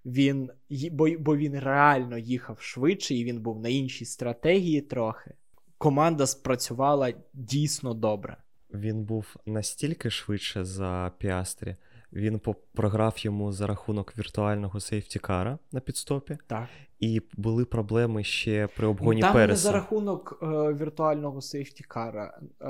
Він 0.06 0.50
бо, 0.92 1.08
бо 1.20 1.38
він 1.38 1.60
реально 1.60 2.18
їхав 2.18 2.62
швидше, 2.62 3.16
і 3.16 3.24
він 3.24 3.42
був 3.42 3.60
на 3.60 3.70
іншій 3.70 4.06
стратегії 4.06 4.82
трохи. 4.82 5.36
Команда 5.84 6.28
спрацювала 6.28 7.14
дійсно 7.34 7.94
добре. 7.94 8.38
Він 8.74 9.04
був 9.04 9.36
настільки 9.46 10.10
швидше 10.10 10.66
за 10.66 11.12
Піастрі, 11.18 11.76
він 12.16 12.42
програв 12.74 13.14
йому 13.18 13.52
за 13.52 13.68
рахунок 13.68 14.18
віртуального 14.18 14.80
сейфтікара 14.80 15.58
на 15.72 15.80
підстопі. 15.80 16.38
Так. 16.48 16.68
І 17.00 17.22
були 17.34 17.66
проблеми 17.66 18.24
ще 18.24 18.68
при 18.76 18.88
обгоні 18.88 19.22
Там 19.22 19.34
Переса. 19.34 19.52
не 19.52 19.56
за 19.56 19.72
рахунок 19.72 20.40
е, 20.44 20.46
віртуального 20.74 21.42
сейфтікара. 21.42 22.38
Е, 22.62 22.66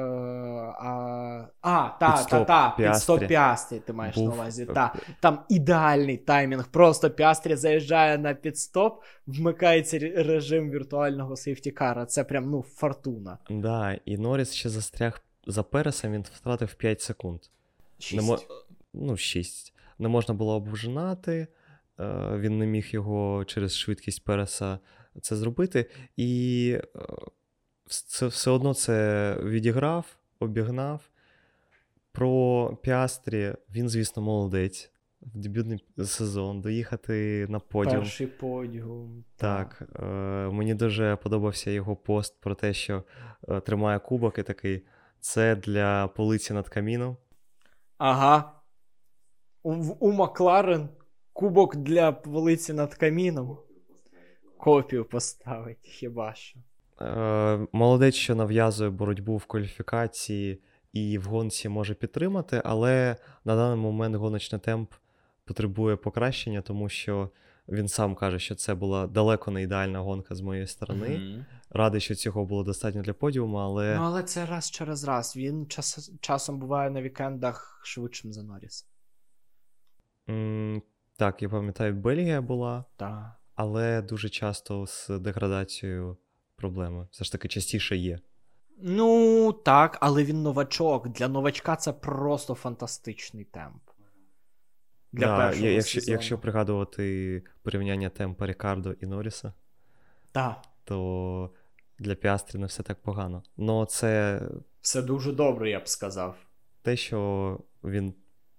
а, 0.80 1.48
а, 1.62 1.90
та, 2.00 2.24
та, 2.24 2.46
та, 2.46 2.74
підстоп 2.78 3.28
Піастрі, 3.28 3.80
ти 3.80 3.94
маєш 3.94 4.16
Був... 4.16 4.28
на 4.28 4.34
увазі. 4.34 4.66
Та. 4.66 4.94
Там 5.20 5.40
ідеальний 5.50 6.18
таймінг. 6.18 6.68
Просто 6.68 7.10
Піастрі 7.10 7.56
заїжджає 7.56 8.18
на 8.18 8.34
підстоп, 8.34 9.04
вмикається 9.28 10.00
режим 10.00 10.70
віртуального 10.70 11.36
сейфтікара. 11.36 12.06
Це 12.06 12.24
прям 12.24 12.50
ну, 12.50 12.62
фортуна. 12.62 13.38
Да, 13.50 13.98
і 14.06 14.18
Норріс 14.18 14.54
ще 14.54 14.70
застряг 14.70 15.22
за 15.48 15.64
Пересом, 15.64 16.12
він 16.12 16.26
втратив 16.34 16.74
5 16.74 17.02
секунд. 17.02 17.40
6. 18.00 18.48
Ну, 18.94 19.18
6. 19.18 19.74
Не 20.00 20.08
можна 20.08 20.34
було 20.34 20.56
обжинати. 20.56 21.48
він 22.40 22.58
не 22.58 22.66
міг 22.66 22.88
його 22.92 23.46
через 23.46 23.78
швидкість 23.78 24.26
Переса 24.26 24.80
це 25.22 25.36
зробити. 25.36 25.90
І 26.18 26.78
це 27.88 28.28
все 28.28 28.52
одно 28.52 28.74
це 28.74 29.38
відіграв, 29.44 30.18
обігнав. 30.40 31.10
Про 32.12 32.78
Піастрі 32.84 33.56
він, 33.76 33.90
звісно, 33.90 34.24
молодець. 34.24 34.90
В 35.22 35.38
дебютний 35.38 35.86
сезон 36.06 36.62
доїхати 36.62 37.48
на 37.50 37.60
подіум. 37.60 37.98
Перший 37.98 38.28
подіум. 38.28 39.24
Так. 39.36 39.76
так. 39.80 40.04
Е, 40.04 40.06
Мені 40.52 40.74
дуже 40.74 41.16
подобався 41.16 41.72
його 41.72 41.96
пост 41.96 42.42
про 42.42 42.56
те, 42.56 42.74
що 42.74 43.04
е, 43.50 43.60
тримає 43.60 44.00
кубок 44.00 44.38
і 44.38 44.44
такий. 44.44 44.86
Це 45.20 45.56
для 45.56 46.08
полиці 46.08 46.54
над 46.54 46.70
каміном. 46.70 47.18
Ага. 47.98 48.53
У, 49.64 49.74
у 50.00 50.12
Макларен 50.12 50.90
кубок 51.34 51.76
для 51.76 52.12
полиці 52.12 52.74
над 52.74 52.96
каміном. 52.96 53.58
Копію 54.58 55.06
поставить 55.06 55.78
хіба 55.82 56.34
що. 56.34 56.60
Е, 57.02 57.68
Молодець, 57.72 58.16
що 58.16 58.36
нав'язує 58.36 58.90
боротьбу 58.90 59.38
в 59.38 59.46
кваліфікації 59.46 60.62
і 60.94 61.18
в 61.18 61.24
гонці 61.24 61.70
може 61.70 61.94
підтримати, 61.94 62.62
але 62.66 63.16
на 63.46 63.56
даний 63.56 63.78
момент 63.78 64.16
гоночний 64.16 64.62
темп 64.62 64.94
потребує 65.46 65.96
покращення, 65.96 66.62
тому 66.62 66.90
що 66.90 67.30
він 67.68 67.88
сам 67.88 68.16
каже, 68.16 68.40
що 68.40 68.56
це 68.56 68.76
була 68.76 69.08
далеко 69.08 69.52
не 69.52 69.62
ідеальна 69.62 70.00
гонка 70.00 70.36
з 70.36 70.42
моєї 70.42 70.68
сторони. 70.68 71.08
Mm-hmm. 71.08 71.46
Радий, 71.70 72.02
що 72.02 72.16
цього 72.16 72.46
було 72.46 72.64
достатньо 72.64 73.02
для 73.02 73.14
подіуму, 73.14 73.58
але. 73.58 73.96
Ну, 73.96 74.04
але 74.04 74.24
це 74.24 74.46
раз 74.46 74.72
через 74.72 75.04
раз. 75.04 75.36
Він 75.38 75.68
час... 75.68 76.12
часом 76.22 76.60
буває 76.60 76.90
на 76.90 77.02
вікендах 77.02 77.82
швидшим 77.84 78.34
за 78.34 78.44
Норріс. 78.44 78.88
Так, 81.18 81.42
я 81.42 81.50
пам'ятаю, 81.50 81.94
Бельгія 81.94 82.42
була, 82.42 82.86
Так. 82.96 83.32
але 83.56 84.02
дуже 84.02 84.30
часто 84.30 84.88
з 84.88 85.10
деградацією 85.10 86.18
проблеми. 86.56 87.08
Все 87.12 87.24
ж 87.24 87.32
таки 87.32 87.48
частіше 87.48 87.98
є. 87.98 88.20
Ну, 88.78 89.54
так, 89.54 89.98
але 90.02 90.24
він 90.24 90.42
новачок. 90.42 91.08
Для 91.10 91.28
новачка 91.28 91.76
це 91.76 91.94
просто 91.94 92.54
фантастичний 92.56 93.46
темп. 93.46 93.82
Для 95.12 95.26
да, 95.26 95.38
першого 95.38 95.68
якщо 95.68 96.00
сезону. 96.00 96.14
якщо 96.14 96.38
пригадувати 96.38 97.44
порівняння 97.62 98.10
темпа 98.10 98.48
Рікардо 98.48 98.92
і 98.92 99.06
Норріса, 99.06 99.54
да. 100.34 100.62
то 100.84 101.50
для 102.00 102.16
Піастрі 102.16 102.60
не 102.60 102.66
все 102.66 102.84
так 102.84 103.02
погано. 103.02 103.44
Но 103.58 103.86
це 103.86 104.42
все 104.82 105.02
дуже 105.02 105.32
добре, 105.32 105.70
я 105.70 105.80
б 105.80 105.88
сказав. 105.88 106.36
Те, 106.82 106.98
що 106.98 107.60
він 107.84 108.14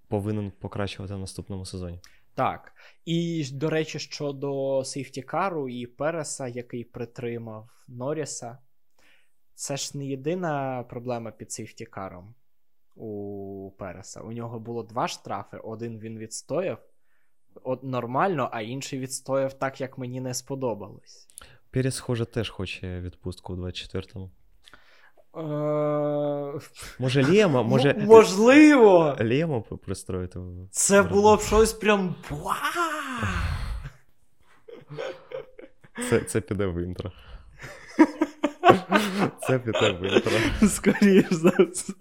повинен 0.09 0.51
покращувати 0.51 1.15
в 1.15 1.19
наступному 1.19 1.65
сезоні. 1.65 2.01
Так. 2.35 2.73
І, 3.05 3.49
до 3.53 3.71
речі, 3.71 3.99
щодо 3.99 4.83
сейфтікару 4.85 5.69
і 5.69 5.87
Переса, 5.87 6.49
який 6.49 6.85
притримав 6.85 7.71
Норріса, 7.89 8.59
це 9.55 9.77
ж 9.77 9.99
не 9.99 10.07
єдина 10.07 10.85
проблема 10.89 11.31
під 11.31 11.53
сейфтікаром 11.53 12.35
у 12.95 13.71
Переса. 13.79 14.21
У 14.21 14.33
нього 14.33 14.61
було 14.61 14.83
два 14.83 15.09
штрафи. 15.09 15.57
Один 15.57 15.99
він 15.99 16.19
відстояв 16.19 16.79
от 17.63 17.85
нормально, 17.85 18.49
а 18.53 18.61
інший 18.61 18.99
відстояв 18.99 19.53
так, 19.53 19.81
як 19.81 19.99
мені 19.99 20.21
не 20.21 20.35
сподобалось. 20.35 21.29
Перес, 21.71 21.95
схоже, 21.95 22.25
теж 22.25 22.51
хоче 22.51 23.01
відпустку 23.01 23.55
у 23.55 23.57
24-му. 23.57 24.31
Е, 25.37 25.41
може, 26.99 27.25
Лєма, 27.25 27.63
може. 27.63 27.95
Можливо! 27.95 29.17
Лєма 29.21 29.61
пристроїти. 29.61 30.41
Це 30.71 31.03
було 31.03 31.37
б 31.37 31.41
щось 31.41 31.73
прям. 31.73 32.15
Це 36.11 36.21
це 36.21 36.41
піде 36.41 36.67
в 36.67 36.83
інтро. 36.83 37.13
Це 39.47 39.59
піде 39.59 39.91
в 39.93 40.03
інтро. 40.03 40.33
Скоріш 40.69 41.27
за 41.31 41.51
все. 41.51 41.93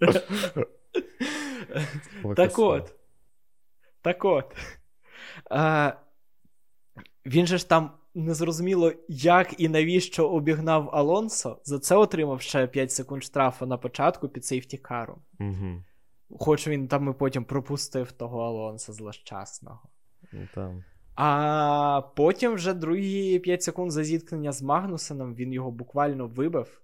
Так 2.36 2.58
от. 2.58 2.94
Так 4.02 4.24
от. 4.24 4.56
А, 5.50 5.92
Він 7.26 7.46
же 7.46 7.58
ж 7.58 7.68
там 7.68 7.90
незрозуміло, 8.14 8.92
як 9.08 9.60
і 9.60 9.68
навіщо 9.68 10.28
обігнав 10.28 10.90
Алонсо. 10.92 11.60
За 11.64 11.78
це 11.78 11.96
отримав 11.96 12.40
ще 12.40 12.66
5 12.66 12.92
секунд 12.92 13.24
штрафу 13.24 13.66
на 13.66 13.78
початку 13.78 14.28
під 14.28 14.44
сейфтікаром. 14.44 15.18
Угу. 15.40 15.82
Хоч 16.38 16.68
він 16.68 16.88
там 16.88 17.10
і 17.10 17.12
потім 17.12 17.44
пропустив 17.44 18.12
того 18.12 18.42
Алонса 18.42 18.92
злощасного. 18.92 19.88
Ну, 20.32 20.48
там. 20.54 20.84
А 21.14 22.02
потім 22.16 22.54
вже 22.54 22.74
другі 22.74 23.38
5 23.38 23.62
секунд 23.62 23.90
за 23.90 24.04
зіткнення 24.04 24.52
з 24.52 24.62
Магнусеном 24.62 25.34
він 25.34 25.52
його 25.52 25.70
буквально 25.70 26.26
вибив. 26.26 26.80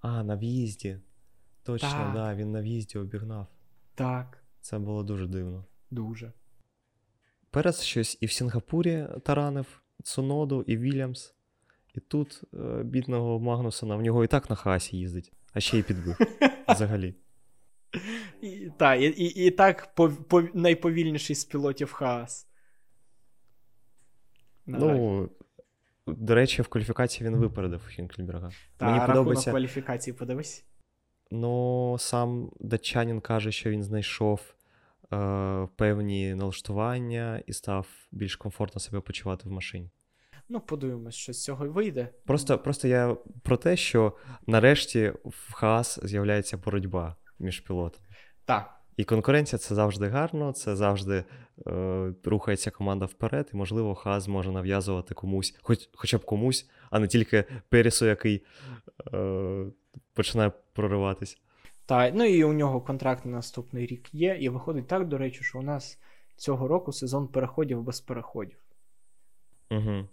А, 0.00 0.22
на 0.22 0.36
в'їзді. 0.36 0.98
Точно, 1.62 1.88
так, 1.88 2.14
да, 2.14 2.34
він 2.34 2.52
на 2.52 2.60
в'їзді 2.60 2.98
обігнав. 2.98 3.46
Так. 3.94 4.44
Це 4.60 4.78
було 4.78 5.02
дуже 5.02 5.26
дивно. 5.26 5.64
Дуже. 5.90 6.32
Перес 7.50 7.82
щось 7.82 8.18
і 8.20 8.26
в 8.26 8.32
Сінгапурі 8.32 9.06
таранив 9.24 9.83
Цуноду, 10.02 10.64
і 10.66 10.76
Вільямс. 10.76 11.34
І 11.94 12.00
тут 12.00 12.42
е, 12.54 12.82
бідного 12.84 13.40
Магнусона 13.40 13.96
в 13.96 14.02
нього 14.02 14.24
і 14.24 14.26
так 14.26 14.50
на 14.50 14.56
хасі 14.56 14.96
їздить, 14.96 15.32
а 15.52 15.60
ще 15.60 15.78
й 15.78 15.82
підбив. 15.82 16.16
Взагалі. 16.68 17.14
І, 18.40 18.70
Так, 18.76 19.00
і, 19.00 19.04
і, 19.04 19.46
і 19.46 19.50
так 19.50 19.94
по, 19.94 20.08
по, 20.08 20.42
найповільніший 20.54 21.36
з 21.36 21.44
пілотів 21.44 21.92
Хаас. 21.92 22.46
Ну, 24.66 25.30
до 26.06 26.34
речі, 26.34 26.62
в 26.62 26.68
кваліфікації 26.68 27.28
він 27.28 27.36
випередив 27.36 27.86
Хінкельберга. 27.86 28.50
Та, 28.76 28.86
Мені 28.86 28.98
рахунок 28.98 29.16
подобається... 29.16 29.50
кваліфікації 29.50 30.14
подивись. 30.14 30.64
Ну, 31.30 31.96
сам 31.98 32.50
датчанин 32.60 33.20
каже, 33.20 33.52
що 33.52 33.70
він 33.70 33.82
знайшов 33.82 34.54
певні 35.76 36.34
налаштування 36.34 37.42
і 37.46 37.52
став 37.52 37.86
більш 38.12 38.36
комфортно 38.36 38.80
себе 38.80 39.00
почувати 39.00 39.48
в 39.48 39.52
машині. 39.52 39.90
Ну, 40.48 40.60
подивимось, 40.60 41.14
що 41.14 41.32
з 41.32 41.42
цього 41.42 41.68
вийде. 41.68 42.08
Просто 42.24 42.58
просто 42.58 42.88
я 42.88 43.16
про 43.42 43.56
те, 43.56 43.76
що 43.76 44.12
нарешті 44.46 45.12
в 45.24 45.52
Хаас 45.52 46.00
з'являється 46.02 46.56
боротьба 46.56 47.16
між 47.38 47.60
пілотами. 47.60 48.06
Так. 48.44 48.80
І 48.96 49.04
конкуренція 49.04 49.58
це 49.58 49.74
завжди 49.74 50.08
гарно, 50.08 50.52
це 50.52 50.76
завжди 50.76 51.24
е, 51.66 52.14
рухається 52.24 52.70
команда 52.70 53.04
вперед, 53.04 53.50
і, 53.54 53.56
можливо, 53.56 53.94
Хаз 53.94 54.28
може 54.28 54.52
нав'язувати 54.52 55.14
комусь, 55.14 55.58
хоч, 55.62 55.88
хоча 55.94 56.18
б 56.18 56.24
комусь, 56.24 56.70
а 56.90 56.98
не 56.98 57.06
тільки 57.06 57.44
Пересу, 57.68 58.06
який 58.06 58.44
е, 59.14 59.66
починає 60.14 60.52
прориватись. 60.72 61.38
Так, 61.86 62.14
ну 62.14 62.24
і 62.24 62.44
у 62.44 62.52
нього 62.52 62.80
контракт 62.80 63.24
на 63.24 63.30
наступний 63.30 63.86
рік 63.86 64.14
є. 64.14 64.36
І 64.40 64.48
виходить 64.48 64.86
так, 64.86 65.08
до 65.08 65.18
речі, 65.18 65.44
що 65.44 65.58
у 65.58 65.62
нас 65.62 65.98
цього 66.36 66.68
року 66.68 66.92
сезон 66.92 67.28
переходів 67.28 67.82
без 67.82 68.00
переходів. 68.00 68.64
Угу. 69.70 70.08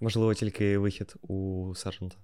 Можливо, 0.00 0.34
тільки 0.34 0.78
вихід 0.78 1.14
у 1.22 1.72
Сержанта. 1.74 2.16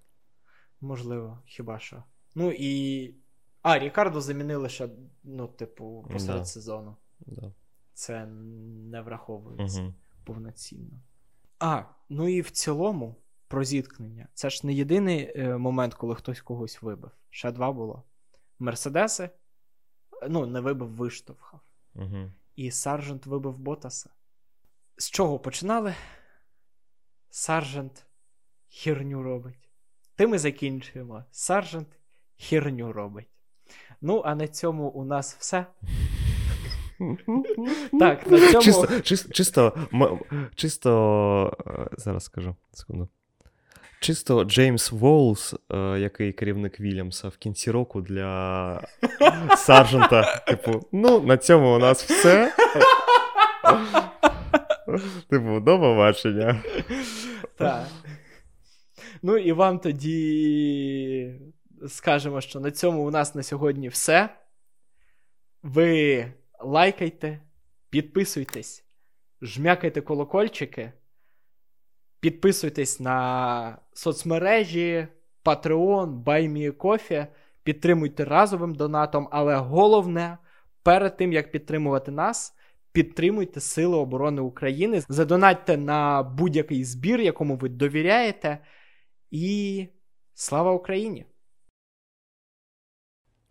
Можливо, 0.80 1.43
хіба 1.47 1.78
що. 1.78 2.03
Ну 2.34 2.53
і. 2.59 3.14
А, 3.62 3.78
Рікардо 3.78 4.20
замінили 4.20 4.68
ще, 4.68 4.88
ну, 5.24 5.49
типу, 5.49 6.09
посеред 6.12 6.40
да. 6.40 6.45
сезону. 6.45 6.97
Да. 7.20 7.53
Це 7.95 8.26
не 8.26 9.01
враховується 9.01 9.82
угу. 9.82 9.95
повноцінно. 10.24 11.03
А, 11.59 11.82
ну 12.09 12.28
і 12.28 12.40
в 12.40 12.51
цілому 12.51 13.16
про 13.49 13.64
зіткнення. 13.64 14.28
Це 14.34 14.51
ж 14.51 14.66
не 14.66 14.72
єдиний 14.72 15.32
е, 15.36 15.57
момент, 15.57 15.95
коли 15.95 16.14
хтось 16.14 16.40
когось 16.40 16.82
вибив. 16.82 17.11
Ще 17.30 17.53
два 17.53 17.72
було. 17.72 18.03
Мерседеси, 18.63 19.31
ну, 20.29 20.47
не 20.47 20.61
вибив, 20.61 20.89
виштовхав. 20.89 21.61
Угу. 21.95 22.31
І 22.57 22.71
Саржент 22.71 23.27
вибив 23.27 23.59
Ботаса. 23.59 24.11
З 24.97 25.11
чого 25.11 25.39
починали? 25.39 25.95
Саржент 27.31 28.07
херню 28.71 29.23
робить. 29.23 29.69
Тим 30.17 30.35
і 30.35 30.39
закінчуємо. 30.39 31.25
Саржент 31.31 31.89
херню 32.39 32.93
робить. 32.93 33.29
Ну, 34.01 34.23
а 34.25 34.35
на 34.35 34.49
цьому 34.49 34.89
у 34.89 35.05
нас 35.05 35.37
все. 35.39 35.67
Так, 37.99 38.27
на 38.27 38.53
цьому... 38.53 38.63
Чисто, 38.63 39.01
чисто, 39.01 39.29
чисто, 39.33 39.89
чисто, 40.55 41.57
е, 41.67 41.89
зараз 41.97 42.25
скажу, 42.25 42.57
секунду. 42.73 43.09
Чисто 44.03 44.44
Джеймс 44.44 44.92
Волс, 44.92 45.55
е, 45.70 45.98
який 45.98 46.32
керівник 46.32 46.80
Вільямса 46.80 47.28
в 47.28 47.36
кінці 47.36 47.70
року 47.70 48.00
для 48.00 48.88
Саржента. 49.57 50.42
Типу, 50.46 50.88
ну, 50.92 51.20
на 51.20 51.36
цьому 51.36 51.76
у 51.76 51.78
нас 51.78 52.05
все. 52.05 52.53
Типу, 55.30 55.61
до 55.61 55.80
побачення. 55.80 56.62
Так. 57.59 57.86
Ну 59.22 59.36
і 59.36 59.53
вам 59.53 59.78
тоді 59.78 61.34
скажемо, 61.88 62.40
що 62.40 62.61
на 62.61 62.70
цьому 62.70 63.07
у 63.07 63.11
нас 63.11 63.34
на 63.34 63.42
сьогодні 63.42 63.88
все. 63.88 64.28
Ви 65.62 66.26
лайкайте, 66.61 67.40
підписуйтесь, 67.90 68.84
жмякайте 69.42 70.00
колокольчики, 70.00 70.92
підписуйтесь 72.23 73.01
на 73.01 73.79
соцмережі, 73.93 75.09
Patreon, 75.45 76.25
BuyMeCoffee, 76.25 77.27
підтримуйте 77.62 78.25
разовим 78.25 78.75
донатом, 78.75 79.29
але 79.31 79.57
головне, 79.57 80.39
перед 80.83 81.16
тим 81.16 81.33
як 81.33 81.53
підтримувати 81.53 82.11
нас, 82.11 82.55
підтримуйте 82.93 83.61
Сили 83.61 83.97
оборони 83.97 84.43
України, 84.43 85.03
задонатьте 85.09 85.77
на 85.77 86.23
будь-який 86.23 86.85
збір, 86.85 87.20
якому 87.20 87.57
ви 87.57 87.68
довіряєте. 87.68 88.59
І 89.31 89.87
слава 90.35 90.73
Україні! 90.73 91.27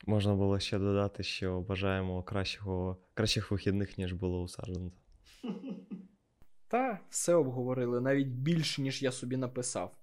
Можна 0.07 0.35
було 0.35 0.59
ще 0.59 0.79
додати, 0.79 1.23
що 1.23 1.61
бажаємо 1.61 2.23
кращого, 2.23 2.97
кращих 3.13 3.51
вихідних, 3.51 3.97
ніж 3.97 4.13
було 4.13 4.41
у 4.41 4.47
Саржента. 4.47 4.97
Та 6.71 6.99
все 7.09 7.33
обговорили 7.33 8.01
навіть 8.01 8.27
більше, 8.27 8.81
ніж 8.81 9.03
я 9.03 9.11
собі 9.11 9.37
написав. 9.37 9.95